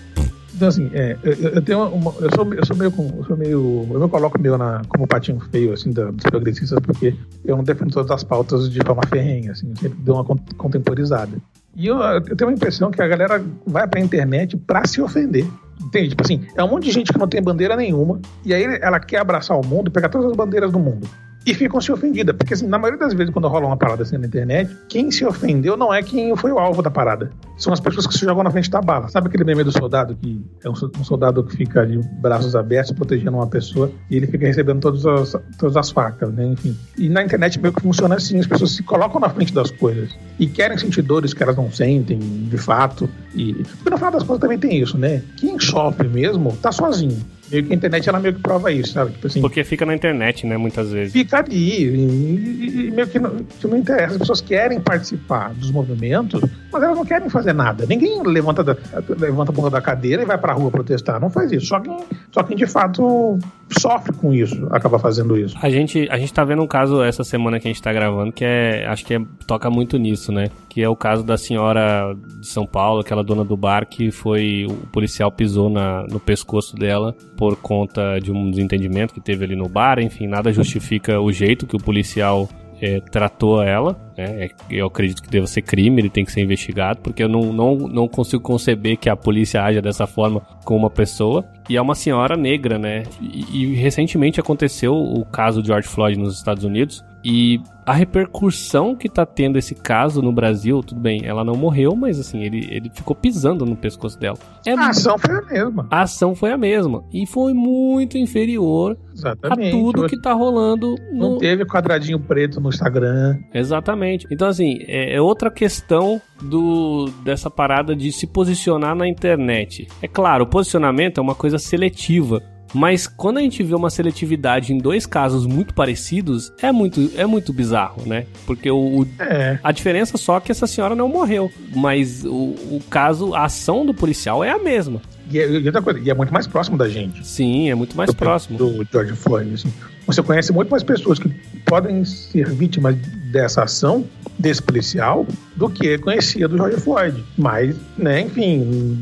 [0.60, 2.92] então, assim, é, eu, eu, tenho uma, eu, sou, eu sou meio.
[3.16, 3.88] Eu sou meio.
[3.90, 7.64] Eu me coloco meio na, como patinho feio, assim, da, dos progressistas, porque eu não
[7.64, 10.24] defendo todas as pautas de forma ferrenha, assim, sempre dou uma
[10.58, 11.38] contemporizada.
[11.74, 15.46] E eu, eu tenho a impressão que a galera vai pra internet pra se ofender.
[15.82, 16.10] Entende?
[16.10, 19.00] Tipo assim, é um monte de gente que não tem bandeira nenhuma, e aí ela
[19.00, 21.08] quer abraçar o mundo, pegar todas as bandeiras do mundo.
[21.44, 22.36] E ficam se ofendidas.
[22.36, 25.24] Porque, assim, na maioria das vezes, quando rola uma parada assim na internet, quem se
[25.24, 27.30] ofendeu não é quem foi o alvo da parada.
[27.56, 29.08] São as pessoas que se jogam na frente da bala.
[29.08, 32.92] Sabe aquele meme do soldado que é um, um soldado que fica de braços abertos
[32.92, 36.46] protegendo uma pessoa e ele fica recebendo todas as, todas as facas, né?
[36.46, 36.76] Enfim.
[36.96, 40.16] E na internet meio que funciona assim: as pessoas se colocam na frente das coisas
[40.38, 43.08] e querem sentir dores que elas não sentem, de fato.
[43.34, 45.22] E, porque no final das contas também tem isso, né?
[45.36, 47.20] Quem sofre mesmo tá sozinho.
[47.50, 49.12] Meio que a internet ela meio que prova isso, sabe?
[49.12, 51.12] Tipo assim, Porque fica na internet, né, muitas vezes.
[51.12, 54.12] fica ali e, e- meio que não, que não interessa.
[54.12, 56.40] As pessoas querem participar dos movimentos,
[56.72, 57.84] mas elas não querem fazer nada.
[57.86, 58.76] Ninguém levanta, da,
[59.18, 61.20] levanta a bunda da cadeira e vai pra rua protestar.
[61.20, 61.66] Não faz isso.
[61.66, 61.96] Só quem,
[62.32, 63.38] só quem de fato
[63.78, 65.56] sofre com isso acaba fazendo isso.
[65.62, 68.32] A gente, a gente tá vendo um caso essa semana que a gente tá gravando
[68.32, 68.86] que é.
[68.86, 70.50] Acho que é- toca muito nisso, né?
[70.68, 74.66] Que é o caso da senhora de São Paulo, aquela dona do bar que foi.
[74.68, 79.56] O policial pisou na, no pescoço dela por conta de um desentendimento que teve ali
[79.56, 79.98] no bar.
[79.98, 82.46] Enfim, nada justifica o jeito que o policial
[82.82, 83.96] é, tratou ela.
[84.14, 84.44] Né?
[84.44, 87.50] É- Eu acredito que deva ser crime, ele tem que ser investigado, porque eu não,
[87.50, 91.42] não, não consigo conceber que a polícia haja dessa forma com uma pessoa.
[91.66, 93.04] E é uma senhora negra, né?
[93.22, 97.02] E, e recentemente aconteceu o caso George Floyd nos Estados Unidos.
[97.24, 101.96] E a repercussão que tá tendo esse caso no Brasil, tudo bem, ela não morreu,
[101.96, 104.38] mas assim, ele, ele ficou pisando no pescoço dela.
[104.64, 105.88] É A ação foi a mesma.
[105.90, 107.04] a ação foi a mesma.
[107.12, 109.70] E foi muito inferior a Exatamente.
[109.72, 113.38] tudo que tá rolando Não no, teve quadradinho preto no Instagram.
[113.52, 114.26] Exatamente.
[114.30, 119.88] Então, assim, é, é outra questão do dessa parada de se posicionar na internet.
[120.00, 122.40] É claro, o posicionamento é uma coisa seletiva.
[122.72, 127.26] Mas quando a gente vê uma seletividade em dois casos muito parecidos, é muito, é
[127.26, 128.26] muito bizarro, né?
[128.46, 129.58] Porque o, o- É.
[129.62, 131.50] a diferença só é que essa senhora não morreu.
[131.74, 135.00] Mas o, o caso, a ação do policial é a mesma.
[135.30, 137.26] E, é- e outra coisa, e é muito mais próximo da gente.
[137.26, 138.56] Sim, é muito mais do- próximo.
[138.58, 139.54] Do George Floyd.
[139.54, 139.72] assim.
[140.06, 141.28] Você conhece muito mais pessoas que
[141.66, 142.96] podem ser vítimas
[143.30, 144.04] dessa ação,
[144.38, 147.24] desse policial, do que conhecia do George Floyd.
[147.38, 148.98] Mas, né, enfim,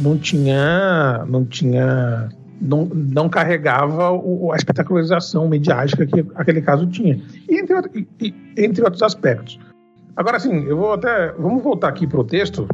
[0.00, 1.24] não tinha.
[1.28, 2.28] Não tinha.
[2.64, 7.20] Não, não carregava o- a espetacularização midiática que aquele caso tinha.
[7.48, 9.58] E entre, e- entre outros aspectos.
[10.16, 11.32] Agora, assim, eu vou até.
[11.32, 12.68] Vamos voltar aqui para o texto,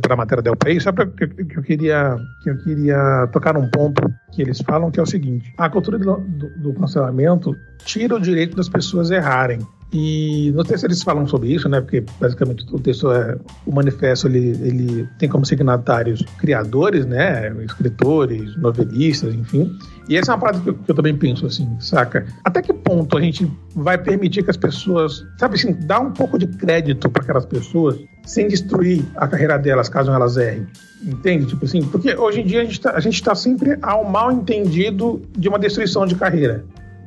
[0.00, 3.68] para a matéria del País, só porque que eu queria que eu queria tocar num
[3.70, 4.02] ponto
[4.32, 7.54] que eles falam que é o seguinte: a cultura do, do- do cancelamento
[7.84, 9.58] tira o direito das pessoas errarem.
[9.92, 11.80] E no texto eles falam sobre isso, né?
[11.80, 13.36] Porque basicamente o texto é
[13.66, 17.52] o manifesto ele, ele tem como signatários criadores, né?
[17.64, 19.76] Escritores, novelistas, enfim.
[20.08, 22.24] E essa é uma parada que eu, que eu também penso assim, saca?
[22.44, 26.38] Até que ponto a gente vai permitir que as pessoas, sabe assim, dar um pouco
[26.38, 30.68] de crédito para aquelas pessoas sem destruir a carreira delas caso elas errem?
[31.02, 31.46] Entende?
[31.46, 35.22] Tipo assim, porque hoje em dia a gente tá, gente tá sempre ao mal entendido
[35.36, 36.64] de uma destruição de carreira.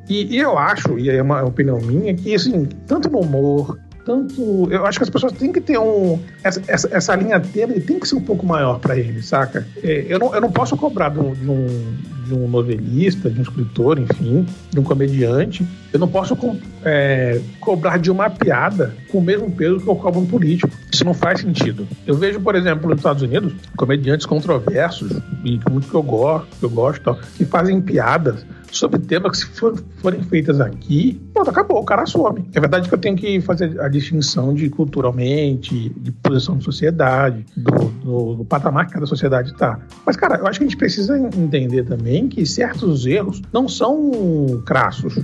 [0.10, 4.68] E, e eu acho, e é uma opinião minha, que assim, tanto no humor, tanto.
[4.70, 6.20] Eu acho que as pessoas têm que ter um.
[6.44, 9.66] Essa, essa, essa linha tênue tem que ser um pouco maior para eles, saca?
[9.82, 14.00] É, eu, não, eu não posso cobrar de um, de, um, novelista, de um escritor,
[14.00, 15.66] enfim, de um comediante.
[15.92, 16.38] Eu não posso
[16.84, 20.72] é, cobrar de uma piada com o mesmo peso que eu cobro um político.
[20.92, 21.88] Isso não faz sentido.
[22.06, 25.12] Eu vejo, por exemplo, nos Estados Unidos, comediantes controversos,
[25.44, 28.46] e muito que eu gosto, que eu gosto, que fazem piadas
[28.76, 32.50] sobre temas que se for- forem feitas aqui, pronto, acabou, o cara some.
[32.54, 37.46] É verdade que eu tenho que fazer a distinção de culturalmente, de posição de sociedade,
[37.56, 37.72] do,
[38.04, 39.80] do- do patamar que cada sociedade está.
[40.06, 44.62] Mas, cara, eu acho que a gente precisa entender também que certos erros não são
[44.66, 45.18] crassos.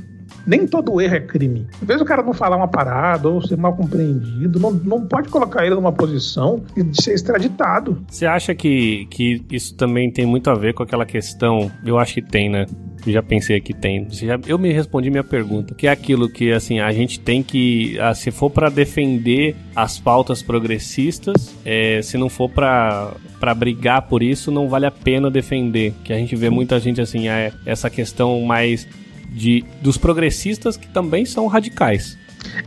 [0.45, 1.67] Nem todo erro é crime.
[1.81, 5.29] Às vezes o cara não falar uma parada ou ser mal compreendido, não, não pode
[5.29, 8.03] colocar ele numa posição de ser extraditado.
[8.07, 11.71] Você acha que, que isso também tem muito a ver com aquela questão?
[11.85, 12.65] Eu acho que tem, né?
[13.05, 14.07] Eu já pensei que tem.
[14.47, 18.13] Eu me respondi minha pergunta, que é aquilo que assim a gente tem que, ah,
[18.13, 24.21] se for pra defender as pautas progressistas, é, se não for pra para brigar por
[24.21, 25.93] isso, não vale a pena defender.
[26.03, 28.85] Que a gente vê muita gente assim, é, essa questão mais
[29.31, 32.17] de dos progressistas que também são radicais.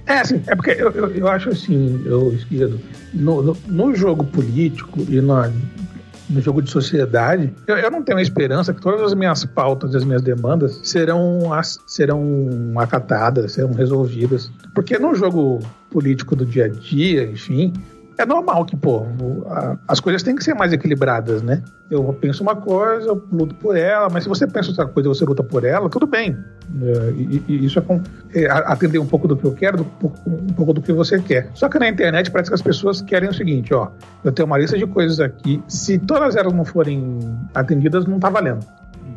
[0.06, 2.78] É, assim, é porque eu, eu, eu acho assim, eu esquerdo,
[3.14, 5.34] no, no, no jogo político e no,
[6.40, 9.96] jogo de sociedade, eu, eu não tenho a esperança que todas as minhas pautas e
[9.96, 14.50] as minhas demandas serão, as- serão acatadas, serão resolvidas.
[14.74, 15.60] Porque no jogo
[15.90, 17.72] político do dia a dia, enfim,
[18.18, 19.06] é normal que, pô,
[19.88, 21.62] as coisas têm que ser mais equilibradas, né?
[21.90, 25.14] Eu penso uma coisa, eu luto por ela, mas se você pensa outra coisa e
[25.14, 26.36] você luta por ela, tudo bem.
[26.82, 28.00] É, e, e isso é, com-
[28.34, 31.50] é atender um pouco do que eu quero, do- um pouco do que você quer.
[31.54, 33.88] Só que na internet parece que as pessoas querem o seguinte, ó,
[34.24, 37.18] eu tenho uma lista de coisas aqui, se todas elas não forem
[37.54, 38.64] atendidas, não tá valendo.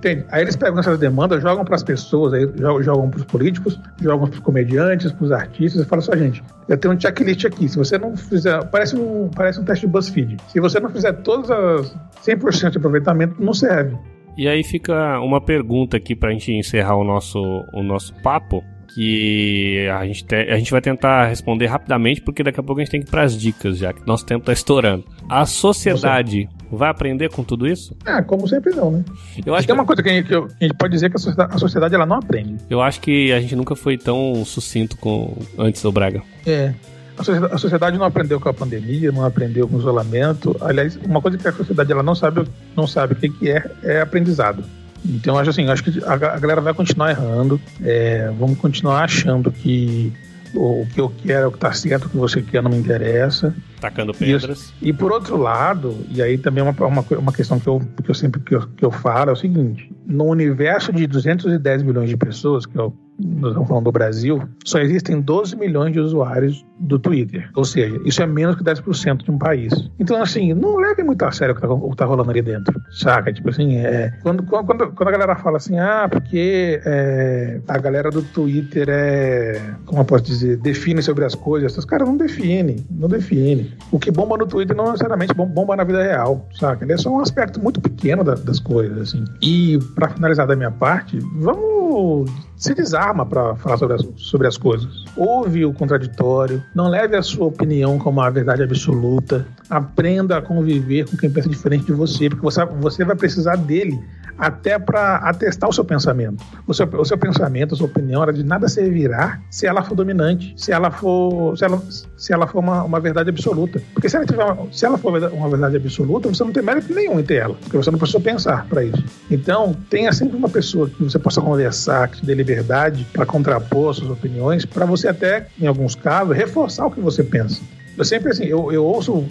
[0.06, 0.24] Entende?
[0.30, 3.80] Aí eles pegam essas demandas, jogam para as pessoas, aí jogam, jogam para os políticos,
[4.00, 7.44] jogam para os comediantes, para os artistas e falam assim: gente, eu tenho um checklist
[7.46, 7.68] aqui.
[7.68, 8.64] Se você não fizer.
[8.66, 10.38] Parece um, parece um teste de BuzzFeed.
[10.50, 13.98] Se você não fizer todas as 100% de aproveitamento, não serve.
[14.38, 17.40] E aí fica uma pergunta aqui para a gente encerrar o nosso,
[17.74, 22.60] o nosso papo que a gente, te, a gente vai tentar responder rapidamente, porque daqui
[22.60, 24.54] a pouco a gente tem que ir para as dicas, já que nosso tempo está
[24.54, 25.04] estourando.
[25.28, 27.96] A sociedade vai aprender com tudo isso?
[28.06, 29.06] Ah, como sempre não, né?
[29.46, 29.80] Eu acho Tem que...
[29.80, 31.96] uma coisa que a, gente, que a gente, pode dizer que a sociedade, a sociedade,
[31.96, 32.58] ela não aprende.
[32.70, 36.22] Eu acho que a gente nunca foi tão sucinto com antes do Braga.
[36.46, 36.74] É.
[37.18, 40.56] A sociedade, não aprendeu com a pandemia, não aprendeu com o isolamento.
[40.60, 42.46] Aliás, uma coisa que a sociedade ela não sabe,
[42.76, 44.66] não sabe o que, é, é aprendizado.
[45.06, 49.50] Então, acho assim, acho que a, a galera vai continuar errando, é, vamos continuar achando
[49.50, 50.12] que
[50.54, 52.78] o que eu quero é o que está certo, o que você quer não me
[52.78, 53.56] interessa.
[53.80, 54.74] Tacando pedras.
[54.82, 57.82] E, e por outro lado, e aí também é uma, uma, uma questão que eu,
[58.04, 61.84] que eu sempre que eu, que eu falo é o seguinte: no universo de 210
[61.84, 65.94] milhões de pessoas, que é o nós estamos falando do Brasil, só existem 12 milhões
[65.94, 67.50] de usuários do Twitter.
[67.56, 69.72] Ou seja, isso é menos que 10% de um país.
[70.00, 73.32] Então, assim, não leve muito a sério o que está tá rolando ali dentro, saca?
[73.32, 78.10] Tipo assim, é, quando, quando, quando a galera fala assim, ah, porque é, a galera
[78.12, 82.86] do Twitter é, como eu posso dizer, define sobre as coisas, os caras não definem,
[82.92, 83.72] não definem.
[83.92, 86.84] O que bomba no Twitter não necessariamente bomba na vida real, saca?
[86.84, 89.24] Ele é só um aspecto muito pequeno da, das coisas, assim.
[89.42, 92.74] E, para finalizar da minha parte, vamos se
[93.06, 95.06] desarma para falar sobre as, sobre as coisas.
[95.16, 99.46] Ouve o contraditório, não leve a sua opinião como a verdade absoluta.
[99.70, 104.00] Aprenda a conviver com quem pensa diferente de você, porque você, você vai precisar dele
[104.38, 106.44] até para atestar o seu pensamento.
[106.68, 109.96] O seu, o seu pensamento, a sua opinião, ela de nada servirá se ela for
[109.96, 111.82] dominante, se ela for, se ela,
[112.18, 113.82] se ela for uma, uma verdade absoluta.
[113.94, 116.94] Porque se ela, tiver uma, se ela for uma verdade absoluta, você não tem mérito
[116.94, 119.04] nenhum em ter ela, porque você não precisa pensar para isso.
[119.30, 123.94] Então, tenha sempre uma pessoa que você possa conversar, que te dê liberdade para contrapor
[123.94, 127.62] suas opiniões, para você até, em alguns casos, reforçar o que você pensa.
[127.98, 129.26] Eu sempre assim, eu, eu ouço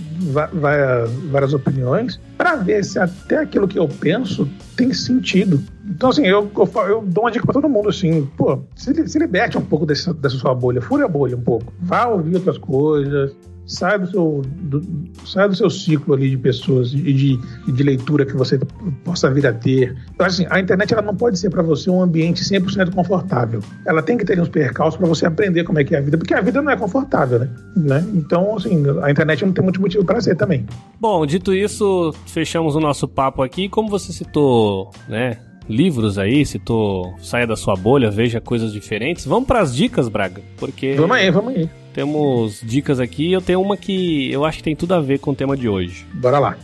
[1.31, 5.63] várias, opiniões para ver se até aquilo que eu penso tem sentido.
[5.87, 9.19] Então, assim, eu, eu, eu dou uma dica para todo mundo, assim, pô, se, se
[9.19, 11.73] liberte um pouco desse, dessa sua bolha, fure a bolha um pouco.
[11.79, 13.37] Vá ouvir outras coisas,
[13.67, 14.83] sai do seu, do,
[15.25, 17.39] sai do seu ciclo ali de pessoas e de,
[17.73, 18.59] de, leitura que você
[19.05, 19.97] possa vir a ter.
[20.15, 23.61] Então, assim, a internet ela não pode ser para você um ambiente 100% confortável.
[23.87, 26.19] Ela tem que ter uns percalços para você aprender como é que é a vida,
[26.19, 27.51] porque a vida não é confortável, né?
[27.77, 28.05] né?
[28.15, 30.67] Então, assim, a internet não tem muito motivo para ser também.
[31.01, 33.69] Bom, dito isso, fechamos o nosso papo aqui.
[33.69, 35.39] Como você citou, né?
[35.69, 39.25] Livros aí, citou Saia da Sua Bolha, Veja Coisas Diferentes.
[39.25, 40.95] Vamos para as dicas, Braga, porque...
[40.95, 41.69] Vamos aí, vamos aí.
[41.93, 43.33] Temos dicas aqui.
[43.33, 45.69] Eu tenho uma que eu acho que tem tudo a ver com o tema de
[45.69, 46.05] hoje.
[46.15, 46.57] Bora lá.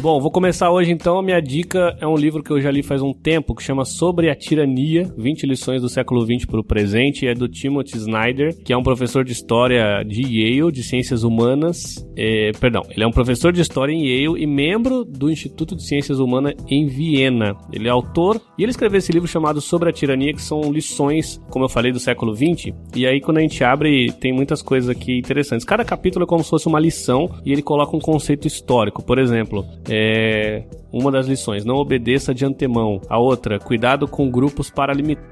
[0.00, 1.18] Bom, vou começar hoje então.
[1.18, 3.84] A minha dica é um livro que eu já li faz um tempo, que chama
[3.84, 7.26] Sobre a Tirania: 20 lições do século XX para o presente.
[7.26, 12.02] É do Timothy Snyder, que é um professor de história de Yale, de ciências humanas.
[12.16, 15.86] É, perdão, ele é um professor de história em Yale e membro do Instituto de
[15.86, 17.54] Ciências Humanas em Viena.
[17.70, 21.38] Ele é autor e ele escreveu esse livro chamado Sobre a Tirania, que são lições,
[21.50, 22.72] como eu falei, do século XX.
[22.96, 25.66] E aí, quando a gente abre, tem muitas coisas aqui interessantes.
[25.66, 29.02] Cada capítulo é como se fosse uma lição e ele coloca um conceito histórico.
[29.02, 30.62] Por exemplo, é,
[30.92, 33.00] uma das lições, não obedeça de antemão.
[33.08, 34.70] A outra, cuidado com grupos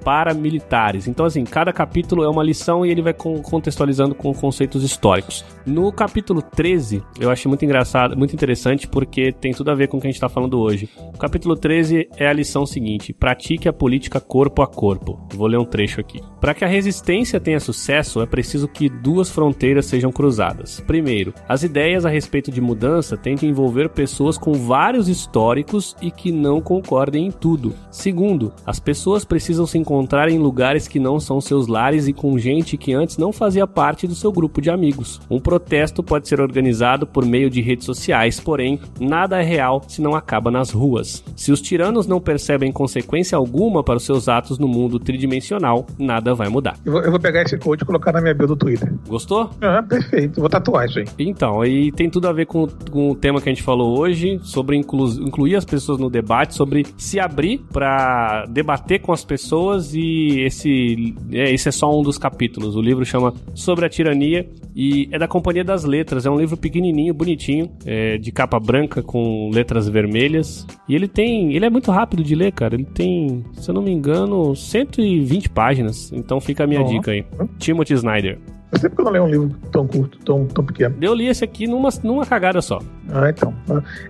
[0.04, 1.06] paramilitares.
[1.06, 5.44] Então, assim, cada capítulo é uma lição e ele vai contextualizando com conceitos históricos.
[5.64, 9.98] No capítulo 13, eu achei muito engraçado, muito interessante, porque tem tudo a ver com
[9.98, 10.88] o que a gente está falando hoje.
[11.14, 15.20] O capítulo 13 é a lição seguinte: pratique a política corpo a corpo.
[15.34, 16.20] Vou ler um trecho aqui.
[16.40, 20.80] Para que a resistência tenha sucesso, é preciso que duas fronteiras sejam cruzadas.
[20.80, 25.94] Primeiro, as ideias a respeito de mudança têm de envolver pessoas com com vários históricos
[26.01, 27.74] e que não concordem em tudo.
[27.90, 32.38] Segundo, as pessoas precisam se encontrar em lugares que não são seus lares e com
[32.38, 35.20] gente que antes não fazia parte do seu grupo de amigos.
[35.28, 40.01] Um protesto pode ser organizado por meio de redes sociais, porém, nada é real se
[40.01, 41.22] não acaba nas ruas.
[41.36, 46.34] Se os tiranos não percebem consequência alguma para os seus atos no mundo tridimensional, nada
[46.34, 46.78] vai mudar.
[46.86, 48.94] Eu vou, eu vou pegar esse code e colocar na minha bio do Twitter.
[49.07, 49.51] Gostou?
[49.61, 50.40] Ah, perfeito.
[50.40, 51.05] Vou tatuar isso aí.
[51.18, 54.38] Então, e tem tudo a ver com, com o tema que a gente falou hoje,
[54.43, 59.95] sobre inclu incluir as pessoas no debate, sobre se abrir para debater com as pessoas
[59.95, 62.76] e esse, é, esse é só um dos capítulos.
[62.76, 66.26] O livro chama Sobre a Tirania e é da Companhia das Letras.
[66.26, 70.66] É um livro pequenininho, bonitinho, é, de capa branca com letras vermelhas.
[70.89, 72.74] E ele tem, ele é muito rápido de ler, cara.
[72.74, 76.12] Ele tem, se eu não me engano, 120 páginas.
[76.12, 76.84] Então fica a minha oh.
[76.84, 77.24] dica aí.
[77.59, 78.39] Timothy Snyder.
[78.70, 80.94] Eu sempre que eu não leio um livro tão curto, tão, tão pequeno.
[81.00, 82.80] Eu li esse aqui numa, numa cagada só.
[83.10, 83.54] Ah, então.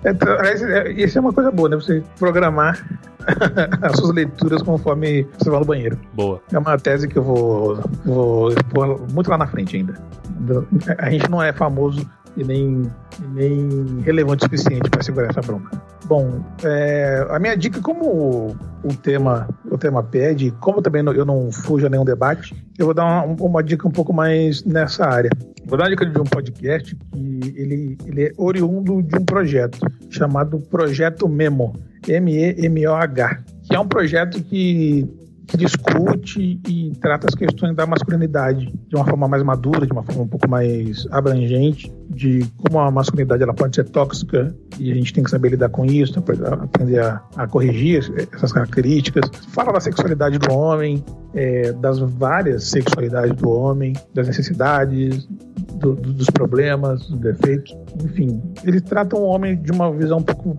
[0.05, 1.77] É, é, isso é uma coisa boa, né?
[1.77, 2.85] Você programar
[3.83, 5.99] as suas leituras conforme você vai no banheiro.
[6.15, 6.43] Boa.
[6.53, 9.95] É uma tese que eu vou, vou expor muito lá na frente ainda.
[10.99, 12.83] A gente não é famoso e nem,
[13.33, 15.71] nem relevante o suficiente para segurar essa bronca.
[16.09, 21.53] Bom, é, a minha dica, como o tema, o tema pede, como também eu não
[21.53, 25.31] fujo a nenhum debate, eu vou dar uma, uma dica um pouco mais nessa área.
[25.67, 29.79] Vou dar uma dica de um podcast que ele, ele é oriundo de um projeto
[30.09, 31.75] chamado Projeto Memo,
[32.07, 35.07] M-E-M-O-H, que é um projeto que
[35.49, 40.03] que discute e trata as questões da masculinidade de uma forma mais madura, de uma
[40.03, 44.95] forma um pouco mais abrangente, de como a masculinidade ela pode ser tóxica e a
[44.95, 49.31] gente tem que saber lidar com isso, aprender a, a corrigir essas características.
[49.49, 51.03] Fala da sexualidade do homem,
[51.35, 55.27] é, das várias sexualidades do homem, das necessidades,
[55.79, 57.75] do, do, dos problemas, dos defeitos,
[58.05, 58.43] enfim.
[58.65, 60.59] Eles tratam o homem de uma visão um pouco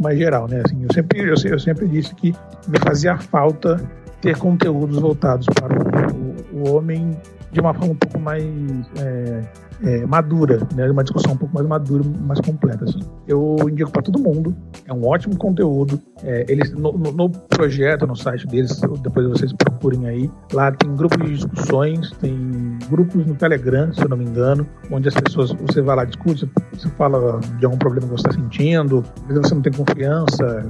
[0.00, 0.62] mais geral, né?
[0.64, 2.34] Assim, eu sempre, eu, eu sempre disse que
[2.66, 3.80] me fazia falta
[4.24, 7.14] ter conteúdos voltados para o, o, homem
[7.52, 8.42] de uma forma um pouco mais
[8.98, 9.42] é,
[9.84, 10.90] é, madura, né?
[10.90, 12.84] Uma discussão um pouco mais madura, mais completa.
[12.84, 13.00] Assim.
[13.28, 14.54] Eu indico para todo mundo.
[14.86, 16.00] É um ótimo conteúdo.
[16.22, 20.30] É, eles no, no, no, projeto, no site deles, depois vocês procurem aí.
[20.52, 25.08] Lá tem grupos de discussões, tem grupos no Telegram, se eu não me engano, onde
[25.08, 29.04] as pessoas você vai lá discute, você fala de algum problema que você está sentindo,
[29.22, 30.64] às vezes você não tem confiança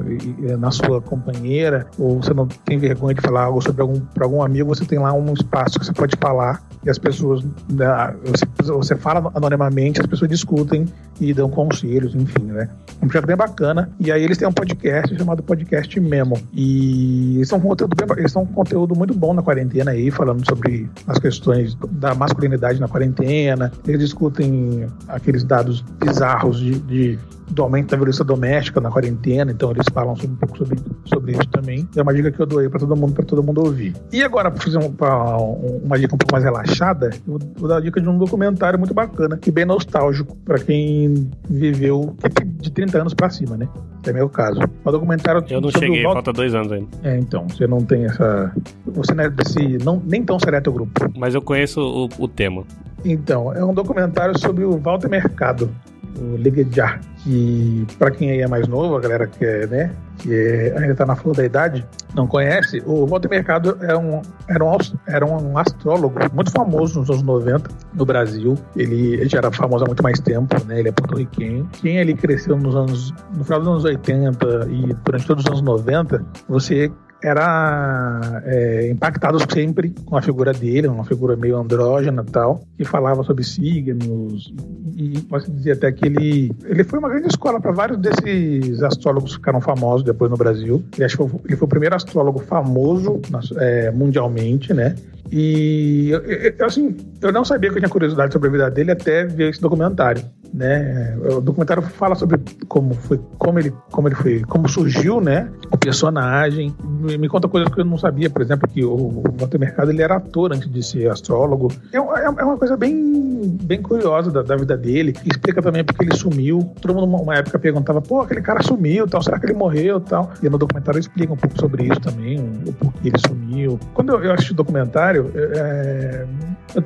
[0.58, 4.42] na sua companheira ou você não tem vergonha de falar algo sobre algum para algum
[4.42, 8.44] amigo, você tem lá um espaço que você pode falar e as pessoas né, você,
[8.62, 10.86] você fala anonimamente, as pessoas discutem
[11.20, 12.70] e dão conselhos, enfim, né?
[13.02, 13.90] Um projeto bem bacana.
[14.00, 16.40] E aí eles têm um podcast chamado Podcast Memo.
[16.54, 20.10] E eles são um conteúdo, bem, eles são um conteúdo muito bom na quarentena aí,
[20.10, 23.70] falando sobre as questões da masculinidade na quarentena.
[23.86, 27.18] Eles discutem aqueles dados bizarros de, de
[27.50, 31.46] do aumento da violência doméstica na quarentena, então eles falam um pouco sobre, sobre isso
[31.48, 31.88] também.
[31.96, 33.94] É uma dica que eu dou aí para todo mundo, para todo mundo ouvir.
[34.12, 37.78] E agora, para fazer um, pra, uma dica um pouco mais relaxada, eu vou dar
[37.78, 42.16] a dica de um documentário muito bacana e bem nostálgico para quem viveu
[42.60, 43.68] de 30 anos para cima, né?
[44.02, 44.60] Que é meu caso.
[44.84, 46.88] Um documentário Eu não cheguei, falta dois anos ainda.
[47.02, 48.52] É, então, você não tem essa.
[48.86, 49.78] Você não é desse.
[49.84, 50.92] Não, nem tão seleto grupo.
[51.16, 52.64] Mas eu conheço o, o tema.
[53.04, 55.70] Então, é um documentário sobre o Walter Mercado
[56.18, 60.32] o Ligejar, que para quem aí é mais novo, a galera que é, né, que
[60.32, 64.64] é, ainda está na flor da idade, não conhece, o Walter Mercado é um, era,
[64.64, 68.54] um, era um astrólogo muito famoso nos anos 90 no Brasil.
[68.76, 70.78] Ele, ele já era famoso há muito mais tempo, né?
[70.78, 71.68] Ele é porto-riquenho.
[71.72, 75.62] Quem ali cresceu nos anos, no final dos anos 80 e durante todos os anos
[75.62, 76.92] 90, você
[77.24, 82.84] era é, impactado sempre com a figura dele, uma figura meio andrógena e tal, que
[82.84, 84.52] falava sobre signos
[84.94, 88.82] e, e posso dizer até que ele, ele foi uma grande escola para vários desses
[88.82, 90.84] astrólogos que ficaram famosos depois no Brasil.
[90.94, 93.20] Ele, acho ele foi o primeiro astrólogo famoso
[93.58, 94.94] é, mundialmente, né?
[95.32, 99.24] E eu, assim, eu não sabia que eu tinha curiosidade sobre a vida dele até
[99.24, 100.22] ver esse documentário,
[100.52, 101.16] né?
[101.18, 105.48] O documentário fala sobre como foi, como ele, como ele foi, como surgiu, né?
[105.72, 106.74] O personagem.
[106.84, 110.02] Me, me conta coisas que eu não sabia, por exemplo, que o Walter Mercado ele
[110.02, 111.72] era ator antes de ser astrólogo.
[111.92, 115.14] É, é, é uma coisa bem, bem curiosa da, da, vida dele.
[115.24, 116.72] Explica também porque ele sumiu.
[116.80, 120.30] Todo mundo uma época perguntava, pô, aquele cara sumiu, tal, será que ele morreu, tal?
[120.42, 123.80] E no documentário explica um pouco sobre isso também, o porquê ele sumiu.
[123.94, 126.26] Quando eu, eu assisti o documentário é,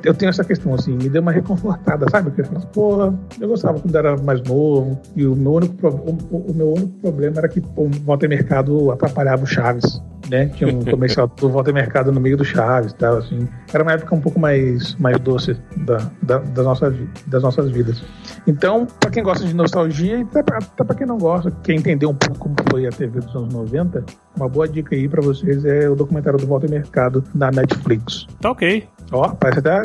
[0.03, 2.31] eu, tenho essa questão, assim, me deu uma reconfortada, sabe?
[2.31, 6.53] Porque eu porra, eu gostava quando era mais novo, e o meu único, o, o
[6.53, 10.47] meu único problema era que o Walter Mercado atrapalhava o Chaves né?
[10.47, 13.47] Tinha um comercial do Volta Mercado no meio do Chaves tal, assim.
[13.73, 16.95] Era uma época um pouco mais, mais doce da, da, das, nossas,
[17.27, 18.03] das nossas vidas.
[18.47, 22.13] Então, para quem gosta de nostalgia, e até para quem não gosta, quer entender um
[22.13, 24.05] pouco como foi a TV dos anos 90,
[24.35, 28.25] uma boa dica aí para vocês é o documentário do Volta Mercado na Netflix.
[28.39, 28.87] Tá ok.
[29.11, 29.83] Ó, parece até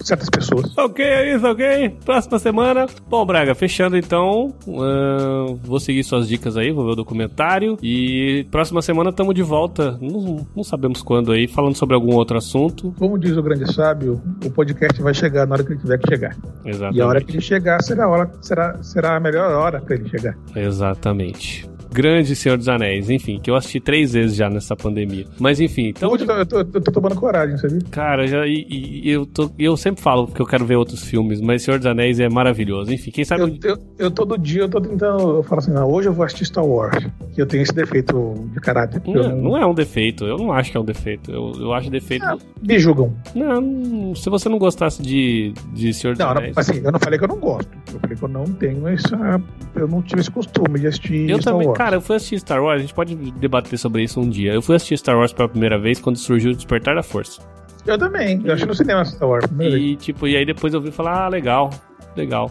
[0.00, 0.76] certas pessoas.
[0.76, 1.96] Ok, é isso, ok.
[2.04, 2.86] Próxima semana.
[3.08, 4.54] Bom, Braga, fechando então.
[4.66, 7.78] Uh, vou seguir suas dicas aí, vou ver o documentário.
[7.82, 9.96] E próxima semana estamos de volta.
[10.00, 12.92] Não, não, sabemos quando aí, falando sobre algum outro assunto.
[12.98, 16.08] Como diz o grande sábio, o podcast vai chegar na hora que ele tiver que
[16.08, 16.36] chegar.
[16.64, 16.98] Exatamente.
[16.98, 19.94] E a hora que ele chegar será a, hora, será, será a melhor hora para
[19.94, 20.36] ele chegar.
[20.54, 21.75] Exatamente.
[21.92, 23.08] Grande Senhor dos Anéis.
[23.10, 25.26] Enfim, que eu assisti três vezes já nessa pandemia.
[25.38, 26.10] Mas enfim, então.
[26.10, 27.82] Hoje eu tô, eu tô- tomando coragem, sabe?
[27.90, 28.66] Cara, já, e,
[29.04, 31.86] e eu, tô, eu sempre falo que eu quero ver outros filmes, mas Senhor dos
[31.86, 32.92] Anéis é maravilhoso.
[32.92, 33.42] Enfim, quem sabe.
[33.62, 35.36] Eu, eu, eu todo dia eu tô tentando.
[35.36, 37.06] Eu falo assim, não, hoje eu vou assistir Star Wars.
[37.34, 39.00] Que eu tenho esse defeito de caráter.
[39.00, 41.30] que eu Não, não é um defeito, eu não acho que é um defeito.
[41.30, 42.24] Eu, eu acho defeito.
[42.24, 43.14] Ah, me julgam.
[43.34, 46.56] Não, se você não gostasse de, de Senhor dos Não, não, Anéis.
[46.58, 47.70] assim, eu não falei que eu não gosto.
[47.92, 49.40] Eu falei que eu não tenho essa.
[49.74, 51.75] Eu não tive esse costume de assistir Eu Star também, Wars.
[51.76, 54.52] Cara, eu fui assistir Star Wars, a gente pode debater sobre isso um dia.
[54.52, 57.40] Eu fui assistir Star Wars pela primeira vez quando surgiu o Despertar da Força.
[57.86, 58.40] Eu também.
[58.44, 59.46] Eu acho no cinema Star Wars.
[59.60, 61.70] E tipo, e aí depois eu vi falar, ah, legal,
[62.16, 62.50] legal.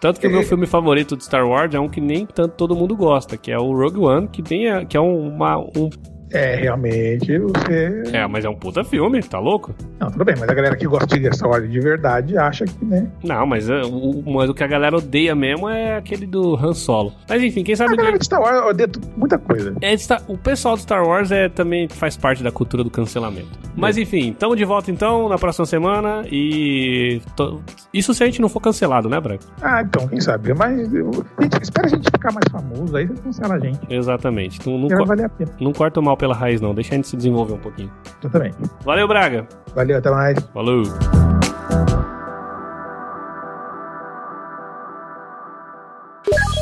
[0.00, 2.74] Tanto que o meu filme favorito de Star Wars é um que nem tanto todo
[2.74, 5.90] mundo gosta, que é o Rogue One, que tem que é um, uma, um
[6.32, 8.02] É, realmente, você.
[8.12, 9.74] é, mas é um puta filme, tá louco?
[10.00, 12.84] Não, tudo bem, mas a galera que gosta de Star Wars de verdade acha que,
[12.84, 13.06] né?
[13.22, 16.74] Não, mas, é, o, mas o que a galera odeia mesmo é aquele do Han
[16.74, 17.12] Solo.
[17.28, 19.74] Mas enfim, quem A sabe galera de Star Wars odeia muita coisa.
[19.80, 19.94] É,
[20.28, 23.48] o pessoal do Star Wars é, também faz parte da cultura do cancelamento.
[23.76, 27.20] Mas enfim, tamo de volta então na próxima semana e.
[27.36, 27.62] to-
[27.92, 29.44] Isso se a gente não for cancelado, né, Branco?
[29.62, 30.52] Ah, então, quem sabe?
[30.54, 31.10] Mas eu...
[31.40, 33.78] gente, espera a gente ficar mais famoso, aí você cancela a gente.
[33.88, 34.60] Exatamente.
[34.68, 35.50] Não, não, Vai co- valer a pena.
[35.60, 36.72] não corta o mal pela raiz, não.
[36.72, 37.90] Deixa a gente se desenvolver um pouquinho.
[38.22, 38.52] Eu também.
[38.84, 39.44] Valeu, Braga.
[39.74, 40.38] Valeu, até mais.
[40.54, 40.84] Falou.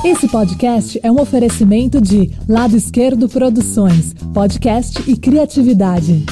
[0.02, 6.24] Esse podcast é um oferecimento de Lado Esquerdo Produções, podcast e criatividade.